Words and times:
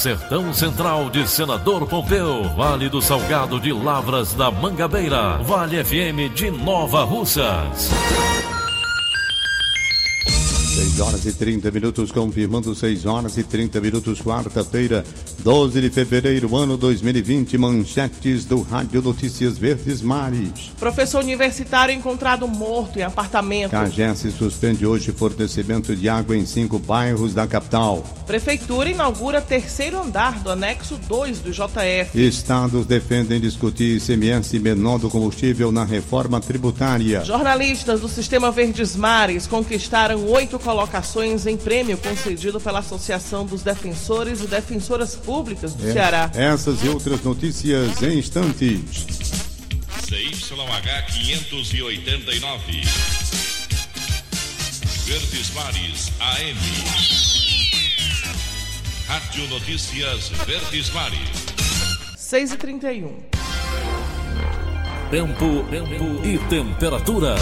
Sertão 0.00 0.50
Central 0.54 1.10
de 1.10 1.28
Senador 1.28 1.86
Pompeu, 1.86 2.44
Vale 2.56 2.88
do 2.88 3.02
Salgado 3.02 3.60
de 3.60 3.70
Lavras 3.70 4.32
da 4.32 4.50
Mangabeira, 4.50 5.36
Vale 5.42 5.84
FM 5.84 6.32
de 6.34 6.50
Nova 6.50 7.04
Russas. 7.04 7.90
6 10.80 11.00
horas 11.00 11.26
e 11.26 11.32
30 11.34 11.70
minutos, 11.70 12.10
confirmando 12.10 12.74
6 12.74 13.04
horas 13.04 13.36
e 13.36 13.42
30 13.42 13.78
minutos, 13.82 14.22
quarta-feira, 14.22 15.04
12 15.40 15.78
de 15.78 15.90
fevereiro, 15.90 16.56
ano 16.56 16.74
2020, 16.78 17.58
manchetes 17.58 18.46
do 18.46 18.62
Rádio 18.62 19.02
Notícias 19.02 19.58
Verdes 19.58 20.00
Mares. 20.00 20.72
Professor 20.78 21.22
universitário 21.22 21.94
encontrado 21.94 22.48
morto 22.48 22.98
em 22.98 23.02
apartamento. 23.02 23.72
CAGES 23.72 24.32
suspende 24.38 24.86
hoje 24.86 25.12
fornecimento 25.12 25.94
de 25.94 26.08
água 26.08 26.34
em 26.34 26.46
cinco 26.46 26.78
bairros 26.78 27.34
da 27.34 27.46
capital. 27.46 28.02
Prefeitura 28.26 28.88
inaugura 28.88 29.42
terceiro 29.42 30.00
andar 30.00 30.40
do 30.40 30.50
anexo 30.50 30.98
2 31.06 31.40
do 31.40 31.50
JF. 31.50 32.26
Estados 32.26 32.86
defendem 32.86 33.38
discutir 33.38 33.98
ICMS 33.98 34.58
menor 34.58 34.98
do 34.98 35.10
combustível 35.10 35.70
na 35.70 35.84
reforma 35.84 36.40
tributária. 36.40 37.22
Jornalistas 37.22 38.00
do 38.00 38.08
Sistema 38.08 38.50
Verdes 38.50 38.96
Mares 38.96 39.46
conquistaram 39.46 40.26
oito 40.26 40.58
colocações 40.70 41.46
em 41.46 41.56
prêmio 41.56 41.98
concedido 41.98 42.60
pela 42.60 42.78
Associação 42.78 43.44
dos 43.44 43.60
Defensores 43.60 44.40
e 44.40 44.46
Defensoras 44.46 45.16
Públicas 45.16 45.74
do 45.74 45.88
É, 45.88 45.92
Ceará. 45.92 46.30
Essas 46.32 46.84
e 46.84 46.88
outras 46.88 47.20
notícias 47.24 48.00
em 48.00 48.20
instantes. 48.20 48.80
CYH 50.04 51.06
589. 51.12 52.82
Verdes 55.06 55.50
Mares 55.54 56.12
AM. 56.20 56.56
Rádio 59.08 59.48
Notícias 59.48 60.28
Verdes 60.46 60.90
Mares. 60.90 61.18
6 62.16 62.52
e 62.52 62.56
31 62.56 63.16
Tempo, 65.10 65.64
tempo 65.68 66.24
e 66.24 66.38
temperatura. 66.48 67.34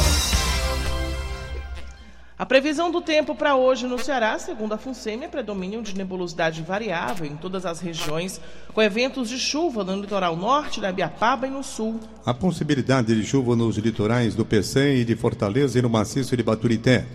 A 2.38 2.46
previsão 2.46 2.88
do 2.88 3.00
tempo 3.00 3.34
para 3.34 3.56
hoje 3.56 3.88
no 3.88 3.98
Ceará, 3.98 4.38
segundo 4.38 4.72
a 4.72 4.78
FUNSEMI, 4.78 5.24
é 5.24 5.28
predomínio 5.28 5.82
de 5.82 5.92
nebulosidade 5.96 6.62
variável 6.62 7.26
em 7.26 7.36
todas 7.36 7.66
as 7.66 7.80
regiões, 7.80 8.40
com 8.72 8.80
eventos 8.80 9.28
de 9.28 9.40
chuva 9.40 9.82
no 9.82 10.00
litoral 10.00 10.36
norte, 10.36 10.80
na 10.80 10.92
Biapaba 10.92 11.48
e 11.48 11.50
no 11.50 11.64
sul. 11.64 11.98
A 12.24 12.32
possibilidade 12.32 13.12
de 13.12 13.26
chuva 13.26 13.56
nos 13.56 13.76
litorais 13.76 14.36
do 14.36 14.44
PC 14.44 14.98
e 14.98 15.04
de 15.04 15.16
Fortaleza 15.16 15.80
e 15.80 15.82
no 15.82 15.90
maciço 15.90 16.36
de 16.36 16.42
Baturité. 16.44 17.06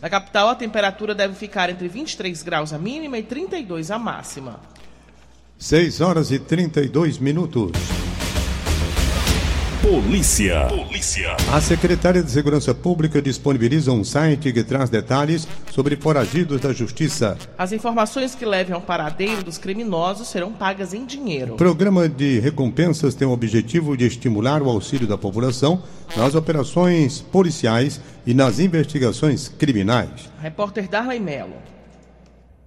Na 0.00 0.08
capital, 0.08 0.48
a 0.48 0.54
temperatura 0.54 1.12
deve 1.12 1.34
ficar 1.34 1.68
entre 1.70 1.88
23 1.88 2.40
graus 2.44 2.72
a 2.72 2.78
mínima 2.78 3.18
e 3.18 3.24
32 3.24 3.90
a 3.90 3.98
máxima. 3.98 4.60
6 5.58 6.00
horas 6.00 6.30
e 6.30 6.38
32 6.38 7.18
minutos. 7.18 7.72
Polícia. 9.82 10.66
Polícia. 10.66 11.36
A 11.52 11.60
Secretaria 11.60 12.20
de 12.20 12.30
Segurança 12.32 12.74
Pública 12.74 13.22
disponibiliza 13.22 13.92
um 13.92 14.02
site 14.02 14.52
que 14.52 14.64
traz 14.64 14.90
detalhes 14.90 15.46
sobre 15.70 15.94
foragidos 15.94 16.60
da 16.60 16.72
Justiça. 16.72 17.38
As 17.56 17.70
informações 17.70 18.34
que 18.34 18.44
levem 18.44 18.74
ao 18.74 18.80
paradeiro 18.80 19.44
dos 19.44 19.56
criminosos 19.56 20.26
serão 20.26 20.52
pagas 20.52 20.92
em 20.92 21.06
dinheiro. 21.06 21.54
O 21.54 21.56
programa 21.56 22.08
de 22.08 22.40
recompensas 22.40 23.14
tem 23.14 23.26
o 23.28 23.30
objetivo 23.30 23.96
de 23.96 24.04
estimular 24.04 24.62
o 24.62 24.68
auxílio 24.68 25.06
da 25.06 25.16
população 25.16 25.80
nas 26.16 26.34
operações 26.34 27.20
policiais 27.20 28.00
e 28.26 28.34
nas 28.34 28.58
investigações 28.58 29.46
criminais. 29.46 30.28
Repórter 30.42 30.88
Darley 30.88 31.20
Mello. 31.20 31.77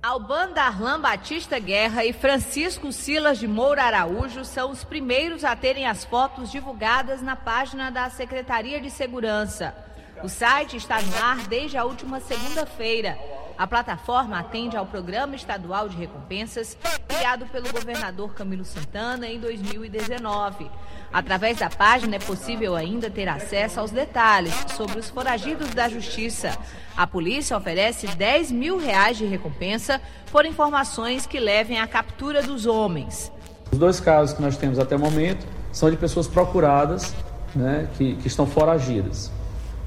Alban 0.03 0.51
Darlan 0.51 0.99
Batista 0.99 1.59
Guerra 1.59 2.03
e 2.03 2.11
Francisco 2.11 2.91
Silas 2.91 3.37
de 3.37 3.47
Moura 3.47 3.83
Araújo 3.83 4.43
são 4.43 4.71
os 4.71 4.83
primeiros 4.83 5.43
a 5.43 5.55
terem 5.55 5.85
as 5.85 6.03
fotos 6.03 6.49
divulgadas 6.49 7.21
na 7.21 7.35
página 7.35 7.91
da 7.91 8.09
Secretaria 8.09 8.81
de 8.81 8.89
Segurança. 8.89 9.75
O 10.23 10.27
site 10.27 10.75
está 10.75 10.99
no 10.99 11.15
ar 11.17 11.47
desde 11.47 11.77
a 11.77 11.85
última 11.85 12.19
segunda-feira. 12.19 13.15
A 13.61 13.67
plataforma 13.67 14.39
atende 14.39 14.75
ao 14.75 14.87
Programa 14.87 15.35
Estadual 15.35 15.87
de 15.87 15.95
Recompensas, 15.95 16.75
criado 17.07 17.45
pelo 17.45 17.71
governador 17.71 18.33
Camilo 18.33 18.65
Santana 18.65 19.27
em 19.27 19.39
2019. 19.39 20.67
Através 21.13 21.59
da 21.59 21.69
página 21.69 22.15
é 22.15 22.19
possível 22.19 22.75
ainda 22.75 23.07
ter 23.07 23.29
acesso 23.29 23.79
aos 23.79 23.91
detalhes 23.91 24.51
sobre 24.75 24.97
os 24.97 25.11
foragidos 25.11 25.75
da 25.75 25.87
Justiça. 25.87 26.57
A 26.97 27.05
polícia 27.05 27.55
oferece 27.55 28.07
10 28.07 28.51
mil 28.51 28.79
reais 28.79 29.15
de 29.15 29.25
recompensa 29.25 30.01
por 30.31 30.43
informações 30.43 31.27
que 31.27 31.39
levem 31.39 31.79
à 31.79 31.85
captura 31.85 32.41
dos 32.41 32.65
homens. 32.65 33.31
Os 33.71 33.77
dois 33.77 33.99
casos 33.99 34.35
que 34.35 34.41
nós 34.41 34.57
temos 34.57 34.79
até 34.79 34.95
o 34.95 34.99
momento 34.99 35.45
são 35.71 35.91
de 35.91 35.97
pessoas 35.97 36.27
procuradas, 36.27 37.13
né, 37.55 37.87
que, 37.95 38.15
que 38.15 38.25
estão 38.25 38.47
foragidas. 38.47 39.31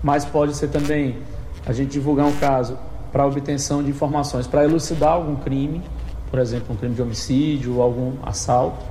Mas 0.01 0.25
pode 0.25 0.55
ser 0.55 0.69
também 0.69 1.19
a 1.67 1.73
gente 1.73 1.91
divulgar 1.91 2.27
um 2.27 2.37
caso 2.37 2.79
para 3.15 3.25
obtenção 3.25 3.81
de 3.81 3.91
informações, 3.91 4.45
para 4.45 4.65
elucidar 4.65 5.13
algum 5.13 5.37
crime, 5.37 5.81
por 6.29 6.41
exemplo, 6.41 6.75
um 6.75 6.77
crime 6.77 6.97
de 6.97 7.01
homicídio 7.01 7.81
algum 7.81 8.15
assalto. 8.25 8.85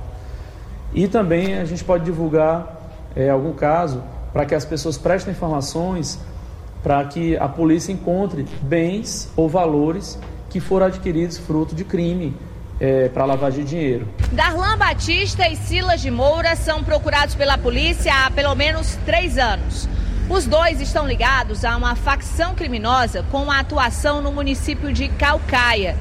E 0.94 1.06
também 1.06 1.58
a 1.58 1.64
gente 1.66 1.84
pode 1.84 2.06
divulgar 2.06 2.90
eh, 3.14 3.28
algum 3.28 3.52
caso 3.52 4.02
para 4.32 4.46
que 4.46 4.54
as 4.54 4.64
pessoas 4.64 4.96
prestem 4.96 5.34
informações 5.34 6.18
para 6.82 7.04
que 7.04 7.36
a 7.36 7.46
polícia 7.46 7.92
encontre 7.92 8.46
bens 8.62 9.30
ou 9.36 9.46
valores 9.46 10.18
que 10.48 10.58
foram 10.58 10.86
adquiridos 10.86 11.36
fruto 11.36 11.74
de 11.74 11.84
crime 11.84 12.34
eh, 12.80 13.10
para 13.12 13.26
lavagem 13.26 13.62
de 13.62 13.70
dinheiro. 13.72 14.08
Darlan 14.32 14.78
Batista 14.78 15.46
e 15.46 15.54
Silas 15.54 16.00
de 16.00 16.10
Moura 16.10 16.56
são 16.56 16.82
procurados 16.82 17.34
pela 17.34 17.58
polícia 17.58 18.10
há 18.24 18.30
pelo 18.30 18.54
menos 18.54 18.96
três 19.04 19.36
anos. 19.36 19.86
Os 20.28 20.46
dois 20.46 20.80
estão 20.80 21.06
ligados 21.06 21.66
a 21.66 21.76
uma 21.76 21.94
facção 21.94 22.54
criminosa 22.54 23.22
com 23.30 23.50
atuação 23.50 24.22
no 24.22 24.32
município 24.32 24.90
de 24.90 25.08
Calcaia. 25.08 25.98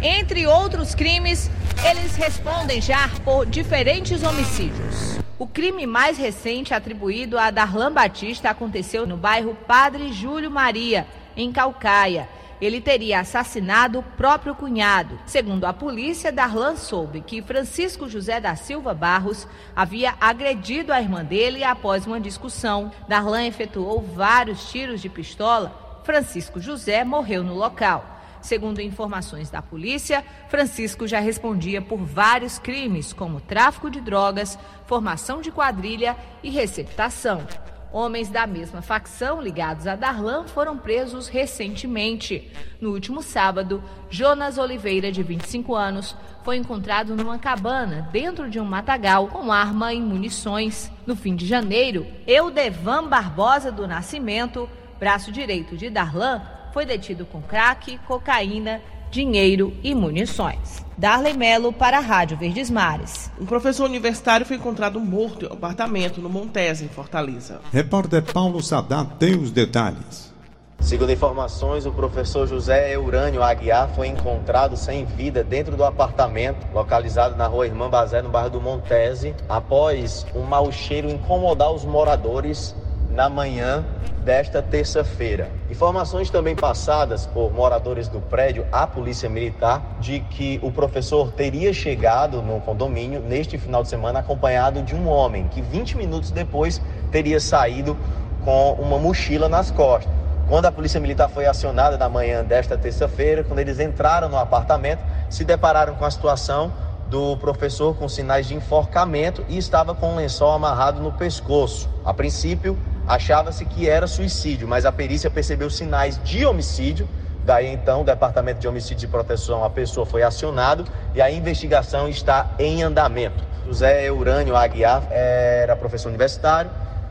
Entre 0.00 0.46
outros 0.46 0.94
crimes, 0.94 1.50
eles 1.84 2.14
respondem 2.14 2.80
já 2.80 3.10
por 3.24 3.44
diferentes 3.44 4.22
homicídios. 4.22 5.18
O 5.36 5.46
crime 5.46 5.86
mais 5.86 6.16
recente 6.16 6.72
atribuído 6.72 7.36
a 7.36 7.50
Darlan 7.50 7.90
Batista 7.90 8.48
aconteceu 8.48 9.08
no 9.08 9.16
bairro 9.16 9.56
Padre 9.66 10.12
Júlio 10.12 10.52
Maria, 10.52 11.04
em 11.36 11.50
Calcaia. 11.50 12.28
Ele 12.60 12.80
teria 12.80 13.20
assassinado 13.20 13.98
o 13.98 14.02
próprio 14.02 14.54
cunhado. 14.54 15.18
Segundo 15.26 15.64
a 15.64 15.72
polícia, 15.72 16.32
Darlan 16.32 16.76
soube 16.76 17.20
que 17.20 17.42
Francisco 17.42 18.08
José 18.08 18.40
da 18.40 18.56
Silva 18.56 18.94
Barros 18.94 19.46
havia 19.74 20.14
agredido 20.20 20.92
a 20.92 21.00
irmã 21.00 21.24
dele 21.24 21.64
após 21.64 22.06
uma 22.06 22.20
discussão. 22.20 22.90
Darlan 23.08 23.44
efetuou 23.44 24.00
vários 24.00 24.70
tiros 24.70 25.00
de 25.00 25.08
pistola. 25.08 26.02
Francisco 26.04 26.60
José 26.60 27.04
morreu 27.04 27.42
no 27.42 27.54
local. 27.54 28.14
Segundo 28.44 28.82
informações 28.82 29.48
da 29.48 29.62
polícia, 29.62 30.22
Francisco 30.48 31.06
já 31.06 31.18
respondia 31.18 31.80
por 31.80 31.96
vários 32.04 32.58
crimes, 32.58 33.10
como 33.10 33.40
tráfico 33.40 33.90
de 33.90 34.02
drogas, 34.02 34.58
formação 34.84 35.40
de 35.40 35.50
quadrilha 35.50 36.14
e 36.42 36.50
receptação. 36.50 37.46
Homens 37.94 38.28
da 38.28 38.44
mesma 38.44 38.82
facção 38.82 39.40
ligados 39.40 39.86
a 39.86 39.94
Darlan 39.94 40.48
foram 40.48 40.76
presos 40.76 41.28
recentemente. 41.28 42.50
No 42.80 42.90
último 42.90 43.22
sábado, 43.22 43.80
Jonas 44.10 44.58
Oliveira, 44.58 45.12
de 45.12 45.22
25 45.22 45.76
anos, 45.76 46.16
foi 46.42 46.56
encontrado 46.56 47.14
numa 47.14 47.38
cabana 47.38 48.08
dentro 48.10 48.50
de 48.50 48.58
um 48.58 48.64
matagal 48.64 49.28
com 49.28 49.52
arma 49.52 49.94
e 49.94 50.00
munições. 50.00 50.90
No 51.06 51.14
fim 51.14 51.36
de 51.36 51.46
janeiro, 51.46 52.04
Eudevan 52.26 53.06
Barbosa 53.06 53.70
do 53.70 53.86
Nascimento, 53.86 54.68
braço 54.98 55.30
direito 55.30 55.76
de 55.76 55.88
Darlan, 55.88 56.42
foi 56.72 56.84
detido 56.84 57.24
com 57.24 57.40
crack, 57.40 57.96
cocaína, 57.98 58.82
dinheiro 59.14 59.72
e 59.80 59.94
munições. 59.94 60.84
Darley 60.98 61.34
Melo 61.34 61.72
para 61.72 61.98
a 61.98 62.00
Rádio 62.00 62.36
Verdes 62.36 62.68
Mares. 62.68 63.30
Um 63.40 63.46
professor 63.46 63.84
universitário 63.84 64.44
foi 64.44 64.56
encontrado 64.56 64.98
morto 64.98 65.44
em 65.44 65.48
um 65.48 65.52
apartamento 65.52 66.20
no 66.20 66.28
Montese, 66.28 66.84
em 66.84 66.88
Fortaleza. 66.88 67.60
Repórter 67.72 68.22
Paulo 68.22 68.60
Sadat 68.60 69.14
tem 69.20 69.38
os 69.38 69.52
detalhes. 69.52 70.34
Segundo 70.80 71.12
informações, 71.12 71.86
o 71.86 71.92
professor 71.92 72.46
José 72.46 72.92
Eurânio 72.92 73.42
Aguiar 73.42 73.88
foi 73.94 74.08
encontrado 74.08 74.76
sem 74.76 75.04
vida 75.04 75.44
dentro 75.44 75.76
do 75.76 75.84
apartamento 75.84 76.66
localizado 76.74 77.36
na 77.36 77.46
rua 77.46 77.66
Irmã 77.66 77.88
Bazé, 77.88 78.20
no 78.20 78.28
bairro 78.28 78.50
do 78.50 78.60
Montese, 78.60 79.34
após 79.48 80.26
um 80.34 80.42
mau 80.42 80.70
cheiro 80.72 81.08
incomodar 81.08 81.72
os 81.72 81.84
moradores 81.84 82.74
na 83.14 83.28
manhã 83.28 83.84
desta 84.24 84.60
terça-feira. 84.60 85.48
Informações 85.70 86.30
também 86.30 86.56
passadas 86.56 87.26
por 87.26 87.52
moradores 87.52 88.08
do 88.08 88.20
prédio 88.20 88.66
à 88.72 88.86
Polícia 88.86 89.28
Militar 89.28 89.96
de 90.00 90.18
que 90.18 90.58
o 90.62 90.72
professor 90.72 91.30
teria 91.30 91.72
chegado 91.72 92.42
no 92.42 92.60
condomínio 92.60 93.20
neste 93.20 93.56
final 93.56 93.82
de 93.82 93.88
semana 93.88 94.18
acompanhado 94.18 94.82
de 94.82 94.94
um 94.94 95.08
homem 95.08 95.46
que 95.48 95.62
20 95.62 95.96
minutos 95.96 96.30
depois 96.30 96.80
teria 97.12 97.38
saído 97.38 97.96
com 98.44 98.72
uma 98.72 98.98
mochila 98.98 99.48
nas 99.48 99.70
costas. 99.70 100.12
Quando 100.48 100.66
a 100.66 100.72
Polícia 100.72 101.00
Militar 101.00 101.28
foi 101.28 101.46
acionada 101.46 101.96
na 101.96 102.08
manhã 102.08 102.44
desta 102.44 102.76
terça-feira, 102.76 103.44
quando 103.44 103.60
eles 103.60 103.78
entraram 103.78 104.28
no 104.28 104.36
apartamento, 104.36 105.00
se 105.30 105.44
depararam 105.44 105.94
com 105.94 106.04
a 106.04 106.10
situação 106.10 106.72
do 107.14 107.36
professor 107.36 107.94
com 107.94 108.08
sinais 108.08 108.48
de 108.48 108.56
enforcamento 108.56 109.44
e 109.48 109.56
estava 109.56 109.94
com 109.94 110.14
um 110.14 110.16
lençol 110.16 110.50
amarrado 110.50 111.00
no 111.00 111.12
pescoço. 111.12 111.88
A 112.04 112.12
princípio, 112.12 112.76
achava-se 113.06 113.64
que 113.64 113.88
era 113.88 114.08
suicídio, 114.08 114.66
mas 114.66 114.84
a 114.84 114.90
perícia 114.90 115.30
percebeu 115.30 115.70
sinais 115.70 116.20
de 116.24 116.44
homicídio. 116.44 117.08
Daí 117.44 117.68
então, 117.68 118.00
o 118.00 118.04
Departamento 118.04 118.58
de 118.58 118.66
Homicídio 118.66 119.06
e 119.06 119.08
Proteção, 119.08 119.62
a 119.62 119.70
pessoa 119.70 120.04
foi 120.04 120.24
acionado 120.24 120.84
e 121.14 121.22
a 121.22 121.30
investigação 121.30 122.08
está 122.08 122.50
em 122.58 122.82
andamento. 122.82 123.44
José 123.64 124.08
Eurânio 124.08 124.56
Aguiar 124.56 125.06
era 125.08 125.76
professor 125.76 126.08
universitário 126.08 126.68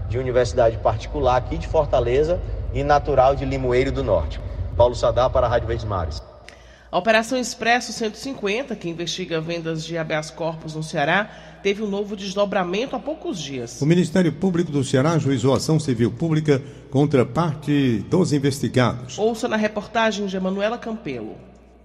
de 0.09 0.17
universidade 0.17 0.75
particular 0.79 1.37
aqui 1.37 1.57
de 1.57 1.65
Fortaleza 1.65 2.41
e 2.73 2.83
natural 2.83 3.37
de 3.37 3.45
Limoeiro 3.45 3.89
do 3.89 4.03
Norte. 4.03 4.41
Paulo 4.75 4.95
Sadar 4.95 5.29
para 5.29 5.47
a 5.47 5.49
Rádio 5.49 5.69
Verdes 5.69 5.85
Mares. 5.85 6.32
A 6.93 6.99
Operação 6.99 7.39
Expresso 7.39 7.91
150, 7.91 8.75
que 8.75 8.87
investiga 8.87 9.41
vendas 9.41 9.83
de 9.83 9.97
habeas 9.97 10.29
corpus 10.29 10.75
no 10.75 10.83
Ceará, 10.83 11.27
teve 11.63 11.81
um 11.81 11.87
novo 11.87 12.15
desdobramento 12.15 12.95
há 12.95 12.99
poucos 12.99 13.39
dias. 13.39 13.81
O 13.81 13.85
Ministério 13.87 14.31
Público 14.31 14.71
do 14.71 14.83
Ceará 14.83 15.13
ajuizou 15.13 15.55
ação 15.55 15.79
civil 15.79 16.11
pública 16.11 16.61
contra 16.91 17.25
parte 17.25 18.05
dos 18.11 18.31
investigados. 18.31 19.17
Ouça 19.17 19.47
na 19.47 19.57
reportagem 19.57 20.27
de 20.27 20.37
Emanuela 20.37 20.77
Campelo. 20.77 21.35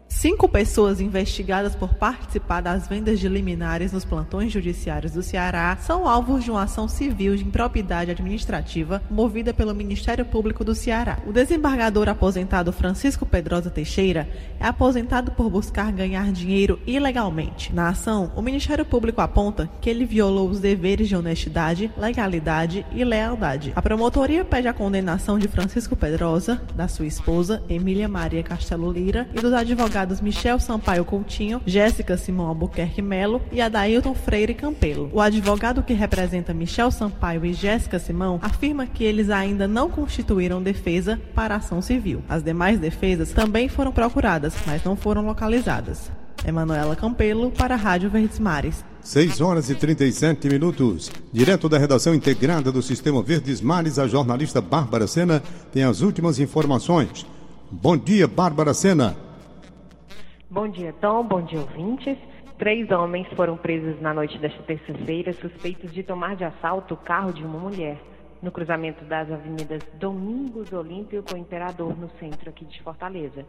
Cinco 0.08 0.48
pessoas 0.48 1.02
investigadas 1.02 1.76
por 1.76 1.94
participar 1.94 2.62
das 2.62 2.88
vendas 2.88 3.20
de 3.20 3.28
liminares 3.28 3.92
nos 3.92 4.06
plantões 4.06 4.50
judiciários 4.50 5.12
do 5.12 5.22
Ceará 5.22 5.76
são 5.80 6.08
alvos 6.08 6.42
de 6.42 6.50
uma 6.50 6.62
ação 6.62 6.88
civil 6.88 7.36
de 7.36 7.44
improbidade 7.44 8.10
administrativa 8.10 9.02
movida 9.10 9.52
pelo 9.52 9.74
Ministério 9.74 10.24
Público 10.24 10.64
do 10.64 10.74
Ceará. 10.74 11.18
O 11.26 11.32
desembargador 11.32 12.08
aposentado 12.08 12.72
Francisco 12.72 13.26
Pedrosa 13.26 13.70
Teixeira 13.70 14.28
é 14.58 14.66
aposentado 14.66 15.30
por 15.32 15.50
buscar 15.50 15.92
ganhar 15.92 16.32
dinheiro 16.32 16.80
ilegalmente. 16.86 17.72
Na 17.72 17.90
ação, 17.90 18.32
o 18.34 18.40
Ministério 18.40 18.86
Público 18.86 19.20
aponta 19.20 19.68
que 19.80 19.90
ele 19.90 20.06
violou 20.06 20.48
os 20.48 20.58
deveres 20.58 21.06
de 21.06 21.14
honestidade, 21.14 21.92
legalidade 21.96 22.84
e 22.92 23.04
lealdade. 23.04 23.72
A 23.76 23.82
promotoria 23.82 24.44
pede 24.44 24.68
a 24.68 24.72
condenação 24.72 25.38
de 25.38 25.48
Francisco 25.48 25.94
Pedrosa, 25.94 26.60
da 26.74 26.88
sua 26.88 27.06
esposa, 27.06 27.62
Emília 27.68 28.08
Maria 28.08 28.42
Castelo 28.42 28.90
Lira, 28.90 29.28
e 29.34 29.40
dos 29.40 29.52
advogados 29.52 29.97
advogados 29.98 30.20
Michel 30.20 30.60
Sampaio 30.60 31.04
Coutinho, 31.04 31.60
Jéssica 31.66 32.16
Simão 32.16 32.46
Albuquerque 32.46 33.02
Melo 33.02 33.42
e 33.50 33.60
Adailton 33.60 34.14
Freire 34.14 34.54
Campelo. 34.54 35.10
O 35.12 35.20
advogado 35.20 35.82
que 35.82 35.92
representa 35.92 36.54
Michel 36.54 36.90
Sampaio 36.90 37.44
e 37.44 37.52
Jéssica 37.52 37.98
Simão 37.98 38.38
afirma 38.40 38.86
que 38.86 39.02
eles 39.02 39.28
ainda 39.28 39.66
não 39.66 39.90
constituíram 39.90 40.62
defesa 40.62 41.20
para 41.34 41.56
ação 41.56 41.82
civil. 41.82 42.22
As 42.28 42.42
demais 42.42 42.78
defesas 42.78 43.32
também 43.32 43.68
foram 43.68 43.90
procuradas, 43.90 44.54
mas 44.66 44.84
não 44.84 44.94
foram 44.94 45.26
localizadas. 45.26 46.10
Emanuela 46.46 46.94
Campelo 46.94 47.50
para 47.50 47.74
a 47.74 47.78
Rádio 47.78 48.08
Verdes 48.08 48.38
Mares. 48.38 48.84
6 49.02 49.40
horas 49.40 49.68
e 49.70 49.74
37 49.74 50.48
minutos. 50.48 51.10
Direto 51.32 51.68
da 51.68 51.78
redação 51.78 52.14
integrada 52.14 52.70
do 52.70 52.82
Sistema 52.82 53.22
Verdes 53.22 53.60
Mares, 53.60 53.98
a 53.98 54.06
jornalista 54.06 54.60
Bárbara 54.60 55.08
Sena 55.08 55.42
tem 55.72 55.82
as 55.82 56.00
últimas 56.00 56.38
informações. 56.38 57.26
Bom 57.70 57.96
dia, 57.96 58.28
Bárbara 58.28 58.72
Sena. 58.72 59.27
Bom 60.50 60.66
dia, 60.66 60.94
Tom. 60.94 61.24
Bom 61.24 61.42
dia, 61.42 61.60
ouvintes. 61.60 62.16
Três 62.56 62.90
homens 62.90 63.28
foram 63.34 63.54
presos 63.54 64.00
na 64.00 64.14
noite 64.14 64.38
desta 64.38 64.62
terça-feira, 64.62 65.30
suspeitos 65.34 65.92
de 65.92 66.02
tomar 66.02 66.36
de 66.36 66.44
assalto 66.44 66.94
o 66.94 66.96
carro 66.96 67.34
de 67.34 67.44
uma 67.44 67.58
mulher, 67.58 68.00
no 68.40 68.50
cruzamento 68.50 69.04
das 69.04 69.30
avenidas 69.30 69.82
Domingos 70.00 70.72
Olímpio 70.72 71.22
com 71.22 71.36
Imperador, 71.36 71.94
no 71.98 72.08
centro 72.18 72.48
aqui 72.48 72.64
de 72.64 72.82
Fortaleza. 72.82 73.44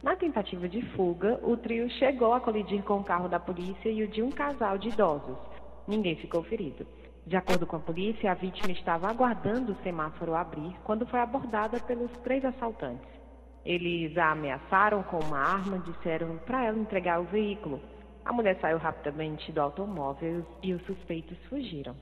Na 0.00 0.14
tentativa 0.14 0.68
de 0.68 0.80
fuga, 0.92 1.40
o 1.42 1.56
trio 1.56 1.90
chegou 1.90 2.32
a 2.32 2.40
colidir 2.40 2.84
com 2.84 2.98
o 2.98 3.04
carro 3.04 3.28
da 3.28 3.40
polícia 3.40 3.88
e 3.88 4.04
o 4.04 4.08
de 4.08 4.22
um 4.22 4.30
casal 4.30 4.78
de 4.78 4.90
idosos. 4.90 5.36
Ninguém 5.88 6.14
ficou 6.14 6.44
ferido. 6.44 6.86
De 7.26 7.36
acordo 7.36 7.66
com 7.66 7.74
a 7.74 7.80
polícia, 7.80 8.30
a 8.30 8.34
vítima 8.34 8.70
estava 8.70 9.08
aguardando 9.08 9.72
o 9.72 9.82
semáforo 9.82 10.36
abrir 10.36 10.72
quando 10.84 11.04
foi 11.04 11.18
abordada 11.18 11.80
pelos 11.80 12.12
três 12.18 12.44
assaltantes. 12.44 13.23
Eles 13.64 14.16
a 14.18 14.32
ameaçaram 14.32 15.02
com 15.04 15.18
uma 15.20 15.38
arma, 15.38 15.78
disseram 15.78 16.36
para 16.38 16.64
ela 16.64 16.78
entregar 16.78 17.20
o 17.20 17.24
veículo. 17.24 17.80
A 18.24 18.32
mulher 18.32 18.58
saiu 18.60 18.78
rapidamente 18.78 19.50
do 19.52 19.60
automóvel 19.60 20.44
e 20.62 20.74
os 20.74 20.84
suspeitos 20.84 21.38
fugiram. 21.48 21.94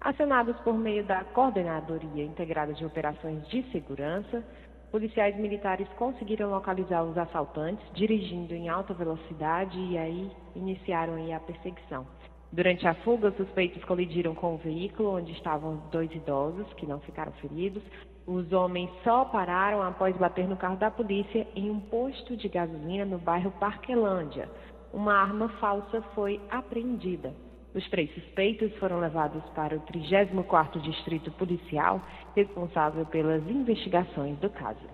Acionados 0.00 0.58
por 0.60 0.74
meio 0.74 1.04
da 1.04 1.22
Coordenadoria 1.24 2.24
Integrada 2.24 2.72
de 2.72 2.84
Operações 2.84 3.46
de 3.48 3.62
Segurança, 3.70 4.44
policiais 4.90 5.36
militares 5.36 5.88
conseguiram 5.96 6.50
localizar 6.50 7.02
os 7.02 7.16
assaltantes 7.16 7.86
dirigindo 7.94 8.54
em 8.54 8.68
alta 8.68 8.92
velocidade 8.92 9.78
e 9.78 9.96
aí 9.96 10.30
iniciaram 10.56 11.14
a 11.34 11.40
perseguição. 11.40 12.06
Durante 12.52 12.86
a 12.86 12.94
fuga, 12.96 13.28
os 13.28 13.36
suspeitos 13.36 13.82
colidiram 13.84 14.34
com 14.34 14.54
o 14.54 14.58
veículo 14.58 15.16
onde 15.16 15.32
estavam 15.32 15.76
dois 15.90 16.12
idosos 16.14 16.70
que 16.74 16.84
não 16.84 17.00
ficaram 17.00 17.32
feridos, 17.32 17.82
os 18.26 18.52
homens 18.52 18.88
só 19.02 19.24
pararam 19.24 19.82
após 19.82 20.16
bater 20.16 20.46
no 20.46 20.56
carro 20.56 20.76
da 20.76 20.90
polícia 20.90 21.46
em 21.56 21.70
um 21.70 21.80
posto 21.80 22.36
de 22.36 22.48
gasolina 22.48 23.04
no 23.04 23.18
bairro 23.18 23.50
Parquelândia. 23.52 24.48
Uma 24.92 25.14
arma 25.14 25.48
falsa 25.60 26.02
foi 26.14 26.40
apreendida. 26.50 27.34
Os 27.74 27.88
três 27.88 28.12
suspeitos 28.14 28.72
foram 28.76 29.00
levados 29.00 29.42
para 29.54 29.76
o 29.76 29.80
34º 29.80 30.80
Distrito 30.82 31.32
Policial, 31.32 32.00
responsável 32.36 33.06
pelas 33.06 33.42
investigações 33.48 34.38
do 34.38 34.50
caso. 34.50 34.86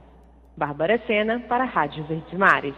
Bárbara 0.56 1.00
Sena, 1.06 1.40
para 1.40 1.64
a 1.64 1.66
Rádio 1.66 2.04
Verdes 2.04 2.38
Mares. 2.38 2.74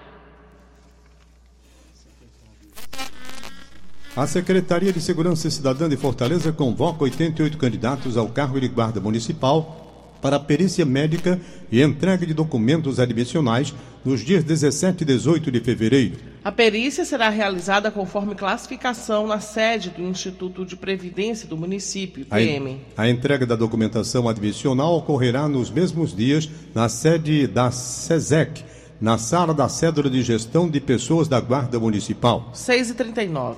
A 4.16 4.26
Secretaria 4.26 4.92
de 4.92 5.00
Segurança 5.00 5.48
Cidadã 5.48 5.88
de 5.88 5.96
Fortaleza 5.96 6.52
convoca 6.52 7.04
88 7.04 7.56
candidatos 7.56 8.16
ao 8.16 8.28
cargo 8.28 8.60
de 8.60 8.68
guarda 8.68 9.00
municipal 9.00 9.79
para 10.20 10.36
a 10.36 10.40
perícia 10.40 10.84
médica 10.84 11.40
e 11.70 11.82
entrega 11.82 12.26
de 12.26 12.34
documentos 12.34 13.00
admissionais 13.00 13.74
nos 14.04 14.20
dias 14.20 14.44
17 14.44 15.02
e 15.02 15.04
18 15.04 15.50
de 15.50 15.60
fevereiro. 15.60 16.16
A 16.42 16.50
perícia 16.50 17.04
será 17.04 17.28
realizada 17.28 17.90
conforme 17.90 18.34
classificação 18.34 19.26
na 19.26 19.40
sede 19.40 19.90
do 19.90 20.02
Instituto 20.02 20.64
de 20.64 20.74
Previdência 20.74 21.46
do 21.46 21.56
município, 21.56 22.22
IPM. 22.22 22.80
A, 22.96 23.02
a 23.02 23.10
entrega 23.10 23.46
da 23.46 23.54
documentação 23.54 24.26
admissional 24.26 24.96
ocorrerá 24.96 25.46
nos 25.48 25.70
mesmos 25.70 26.16
dias 26.16 26.48
na 26.74 26.88
sede 26.88 27.46
da 27.46 27.70
SESEC, 27.70 28.64
na 28.98 29.18
sala 29.18 29.52
da 29.52 29.68
Cédula 29.68 30.08
de 30.08 30.22
Gestão 30.22 30.68
de 30.68 30.80
Pessoas 30.80 31.28
da 31.28 31.40
Guarda 31.40 31.78
Municipal. 31.78 32.50
6h39. 32.54 33.56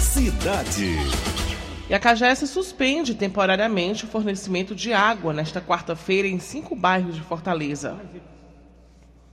Cidade. 0.00 1.37
E 1.90 1.94
a 1.94 1.98
CAGES 1.98 2.50
suspende 2.50 3.14
temporariamente 3.14 4.04
o 4.04 4.08
fornecimento 4.08 4.74
de 4.74 4.92
água 4.92 5.32
nesta 5.32 5.58
quarta-feira 5.58 6.28
em 6.28 6.38
cinco 6.38 6.76
bairros 6.76 7.14
de 7.14 7.22
Fortaleza. 7.22 7.96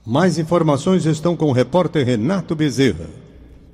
Mais 0.06 0.38
informações 0.38 1.04
estão 1.04 1.36
com 1.36 1.46
o 1.46 1.52
repórter 1.52 2.06
Renato 2.06 2.56
Bezerra. 2.56 3.10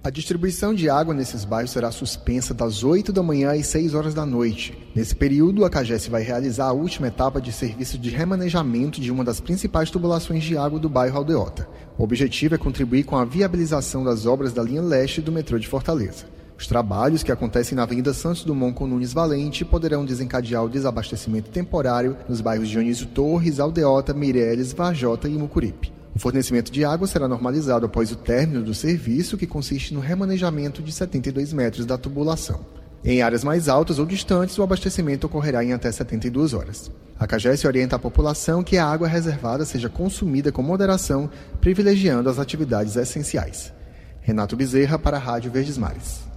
A 0.03 0.11
distribuição 0.11 0.75
de 0.75 0.91
água 0.91 1.15
nesses 1.15 1.45
bairros 1.45 1.71
será 1.71 1.93
suspensa 1.93 2.53
das 2.53 2.83
8 2.83 3.13
da 3.13 3.23
manhã 3.23 3.53
às 3.53 3.69
6 3.69 3.95
horas 3.95 4.15
da 4.15 4.27
noite. 4.27 4.77
Nesse 4.97 5.15
período, 5.15 5.65
a 5.65 5.71
CAGES 5.71 6.09
vai 6.09 6.25
realizar 6.25 6.67
a 6.67 6.73
última 6.73 7.07
etapa 7.07 7.41
de 7.41 7.53
serviço 7.53 7.97
de 7.97 8.11
remanejamento 8.11 9.01
de 9.01 9.13
uma 9.13 9.23
das 9.23 9.39
principais 9.39 9.93
tubulações 9.93 10.43
de 10.43 10.57
água 10.57 10.81
do 10.81 10.89
bairro 10.89 11.19
Aldeota. 11.19 11.69
O 11.97 12.03
objetivo 12.03 12.57
é 12.57 12.59
contribuir 12.59 13.05
com 13.05 13.17
a 13.17 13.25
viabilização 13.25 14.03
das 14.03 14.27
obras 14.27 14.53
da 14.53 14.61
linha 14.61 14.83
leste 14.83 15.21
do 15.21 15.31
metrô 15.31 15.57
de 15.57 15.69
Fortaleza. 15.69 16.32
Os 16.63 16.69
trabalhos 16.69 17.25
que 17.25 17.33
acontecem 17.33 17.75
na 17.75 17.83
Avenida 17.83 18.15
Santos 18.15 18.45
Dumont 18.45 18.73
com 18.73 18.87
Nunes 18.87 19.13
Valente 19.13 19.65
poderão 19.65 20.05
desencadear 20.05 20.65
o 20.65 20.69
desabastecimento 20.69 21.51
temporário 21.51 22.17
nos 22.29 22.41
bairros 22.41 22.69
Dionísio 22.69 23.09
Torres, 23.09 23.59
Aldeota, 23.59 24.15
Meireles, 24.15 24.73
Vajota 24.73 25.29
e 25.29 25.33
Mucuripe. 25.33 25.93
O 26.15 26.21
fornecimento 26.21 26.71
de 26.71 26.85
água 26.85 27.09
será 27.09 27.27
normalizado 27.27 27.85
após 27.85 28.13
o 28.13 28.17
término 28.17 28.63
do 28.63 28.73
serviço, 28.75 29.37
que 29.37 29.45
consiste 29.45 29.93
no 29.93 29.99
remanejamento 29.99 30.81
de 30.85 30.93
72 30.93 31.53
metros 31.53 31.85
da 31.85 31.99
tubulação. 31.99 32.61
Em 33.05 33.23
áreas 33.23 33.43
mais 33.43 33.69
altas 33.69 33.99
ou 33.99 34.07
distantes, 34.07 34.57
o 34.57 34.63
abastecimento 34.63 35.27
ocorrerá 35.27 35.65
em 35.65 35.73
até 35.73 35.91
72 35.91 36.55
horas. 36.55 36.93
A 37.19 37.27
CAGES 37.27 37.65
orienta 37.65 37.97
a 37.97 37.99
população 37.99 38.63
que 38.63 38.79
a 38.79 38.87
água 38.87 39.09
reservada 39.09 39.65
seja 39.65 39.89
consumida 39.89 40.53
com 40.53 40.63
moderação, 40.63 41.29
privilegiando 41.61 42.31
as 42.31 42.39
atividades 42.39 42.95
essenciais. 42.95 43.73
Renato 44.21 44.55
Bezerra 44.55 44.97
para 44.97 45.17
a 45.17 45.21
Rádio 45.21 45.51
Verdes 45.51 45.77
Mares. 45.77 46.32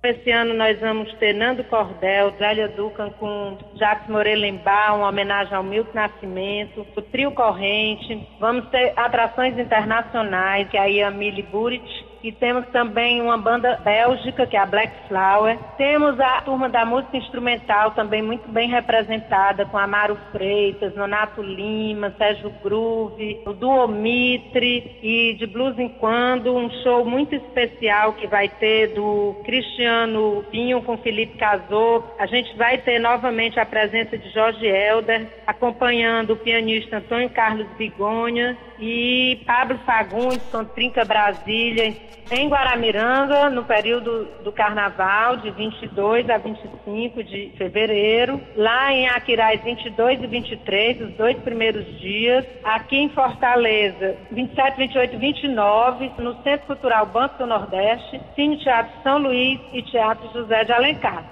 Esse 0.01 0.31
ano 0.31 0.53
nós 0.53 0.79
vamos 0.79 1.13
ter 1.15 1.33
Nando 1.33 1.61
Cordel, 1.65 2.33
Zélia 2.37 2.69
Ducan 2.69 3.09
com 3.19 3.57
Jacques 3.75 4.07
Morelenbach, 4.07 4.95
uma 4.95 5.09
homenagem 5.09 5.53
ao 5.53 5.61
Milton 5.61 5.91
Nascimento, 5.93 6.87
o 6.95 7.01
Trio 7.01 7.31
Corrente. 7.33 8.25
Vamos 8.39 8.69
ter 8.69 8.93
atrações 8.95 9.59
internacionais, 9.59 10.69
que 10.69 10.77
é 10.77 11.03
a 11.03 11.11
Mili 11.11 11.43
Burit, 11.43 11.83
e 12.23 12.31
temos 12.31 12.65
também 12.67 13.21
uma 13.21 13.37
banda 13.37 13.79
bélgica, 13.83 14.45
que 14.45 14.57
é 14.57 14.59
a 14.59 14.65
Black 14.65 14.91
Flower. 15.07 15.57
Temos 15.77 16.19
a 16.19 16.41
turma 16.41 16.69
da 16.69 16.85
música 16.85 17.17
instrumental, 17.17 17.91
também 17.91 18.21
muito 18.21 18.47
bem 18.49 18.69
representada, 18.69 19.65
com 19.65 19.77
Amaro 19.77 20.17
Freitas, 20.31 20.95
Nonato 20.95 21.41
Lima, 21.41 22.13
Sérgio 22.17 22.51
Groove, 22.61 23.41
o 23.45 23.53
Duo 23.53 23.87
Mitre 23.87 24.97
e 25.01 25.33
de 25.33 25.47
Blues 25.47 25.77
em 25.79 25.89
Quando, 25.89 26.55
um 26.55 26.69
show 26.83 27.05
muito 27.05 27.35
especial 27.35 28.13
que 28.13 28.27
vai 28.27 28.47
ter 28.47 28.93
do 28.93 29.35
Cristiano 29.45 30.43
Pinho 30.51 30.81
com 30.81 30.97
Felipe 30.97 31.37
Casou. 31.37 32.15
A 32.19 32.25
gente 32.25 32.55
vai 32.57 32.77
ter 32.77 32.99
novamente 32.99 33.59
a 33.59 33.65
presença 33.65 34.17
de 34.17 34.29
Jorge 34.31 34.65
Helder, 34.65 35.27
acompanhando 35.47 36.33
o 36.33 36.37
pianista 36.37 36.97
Antônio 36.97 37.29
Carlos 37.29 37.67
Bigonha 37.77 38.57
e 38.79 39.41
Pablo 39.45 39.77
Fagundes 39.85 40.41
com 40.51 40.63
Trinca 40.63 41.03
Brasília, 41.03 41.95
em 42.31 42.47
Guaramiranga, 42.47 43.49
no 43.49 43.63
período 43.63 44.25
do 44.43 44.51
carnaval, 44.51 45.37
de 45.37 45.49
22 45.51 46.29
a 46.29 46.37
25 46.37 47.23
de 47.23 47.51
fevereiro. 47.57 48.39
Lá 48.55 48.93
em 48.93 49.07
Aquiraz, 49.07 49.61
22 49.63 50.21
e 50.21 50.27
23, 50.27 51.01
os 51.01 51.13
dois 51.15 51.37
primeiros 51.39 51.85
dias. 51.99 52.45
Aqui 52.63 52.97
em 52.97 53.09
Fortaleza, 53.09 54.15
27, 54.31 54.77
28 54.77 55.15
e 55.15 55.17
29, 55.17 56.11
no 56.19 56.41
Centro 56.43 56.67
Cultural 56.67 57.05
Banco 57.07 57.37
do 57.39 57.47
Nordeste, 57.47 58.21
Cine 58.35 58.57
Teatro 58.57 58.93
São 59.03 59.17
Luís 59.17 59.59
e 59.73 59.81
Teatro 59.83 60.31
José 60.31 60.63
de 60.63 60.71
Alencar. 60.71 61.25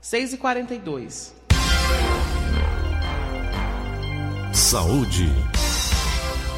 6 0.00 0.34
e 0.34 0.38
42. 0.38 1.36
Saúde. 4.52 5.57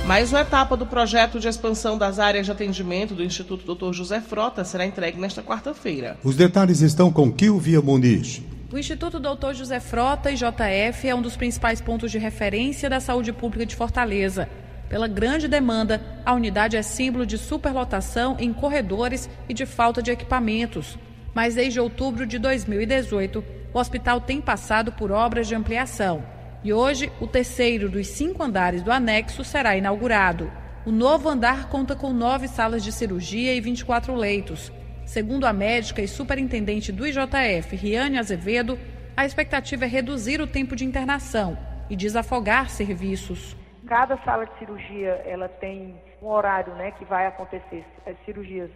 Mais 0.07 0.33
uma 0.33 0.41
etapa 0.41 0.77
do 0.77 0.87
projeto 0.87 1.39
de 1.39 1.47
expansão 1.47 1.97
das 1.97 2.19
áreas 2.19 2.47
de 2.47 2.53
atendimento 2.53 3.15
do 3.15 3.23
Instituto 3.23 3.75
Dr. 3.75 3.93
José 3.93 4.21
Frota 4.21 4.65
será 4.65 4.85
entregue 4.85 5.21
nesta 5.21 5.43
quarta-feira. 5.43 6.19
Os 6.25 6.35
detalhes 6.35 6.81
estão 6.81 7.13
com 7.13 7.31
Kilvia 7.31 7.81
Muniz. 7.81 8.43
O 8.73 8.79
Instituto 8.79 9.21
Dr. 9.21 9.53
José 9.53 9.79
Frota, 9.79 10.31
IJF, 10.31 11.09
é 11.09 11.15
um 11.15 11.23
dos 11.23 11.37
principais 11.37 11.81
pontos 11.81 12.11
de 12.11 12.19
referência 12.19 12.89
da 12.89 12.99
saúde 12.99 13.33
pública 13.33 13.67
de 13.67 13.77
Fortaleza. 13.77 14.49
Pela 14.89 15.07
grande 15.07 15.47
demanda, 15.47 16.03
a 16.25 16.35
unidade 16.35 16.77
é 16.77 16.83
símbolo 16.83 17.25
de 17.25 17.39
superlotação 17.39 18.37
em 18.41 18.53
corredores 18.53 19.29
e 19.49 19.55
de 19.55 19.67
falta 19.67 20.03
de 20.03 20.11
equipamentos. 20.11 20.99
Mas 21.33 21.55
desde 21.55 21.79
outubro 21.79 22.27
de 22.27 22.39
2018, 22.39 23.45
o 23.73 23.79
hospital 23.79 24.21
tem 24.21 24.41
passado 24.41 24.91
por 24.91 25.13
obras 25.13 25.47
de 25.47 25.55
ampliação. 25.55 26.40
E 26.63 26.75
hoje, 26.75 27.11
o 27.19 27.27
terceiro 27.27 27.89
dos 27.89 28.07
cinco 28.07 28.43
andares 28.43 28.83
do 28.83 28.93
anexo 28.93 29.43
será 29.43 29.77
inaugurado. 29.77 30.53
O 30.85 30.91
novo 30.91 31.27
andar 31.27 31.71
conta 31.71 31.97
com 31.97 32.13
nove 32.13 32.49
salas 32.49 32.85
de 32.85 32.93
cirurgia 32.93 33.55
e 33.55 33.61
24 33.63 34.15
leitos. 34.15 34.71
Segundo 35.07 35.47
a 35.47 35.55
médica 35.55 36.03
e 36.03 36.09
superintendente 36.09 36.93
do 36.93 37.07
IJF, 37.07 37.75
Riane 37.75 38.19
Azevedo, 38.19 38.79
a 39.17 39.25
expectativa 39.25 39.87
é 39.87 39.89
reduzir 39.89 40.43
o 40.43 40.47
tempo 40.47 40.77
de 40.77 40.85
internação 40.85 41.57
e 41.89 41.97
desafogar 41.97 42.69
serviços. 42.69 43.57
Cada 43.87 44.19
sala 44.19 44.45
de 44.45 44.59
cirurgia 44.59 45.23
ela 45.25 45.49
tem 45.49 45.99
um 46.23 46.27
horário 46.27 46.75
né, 46.75 46.91
que 46.91 47.07
vai 47.07 47.27
acontecer 47.27 47.87
as 48.07 48.15
cirurgias 48.27 48.71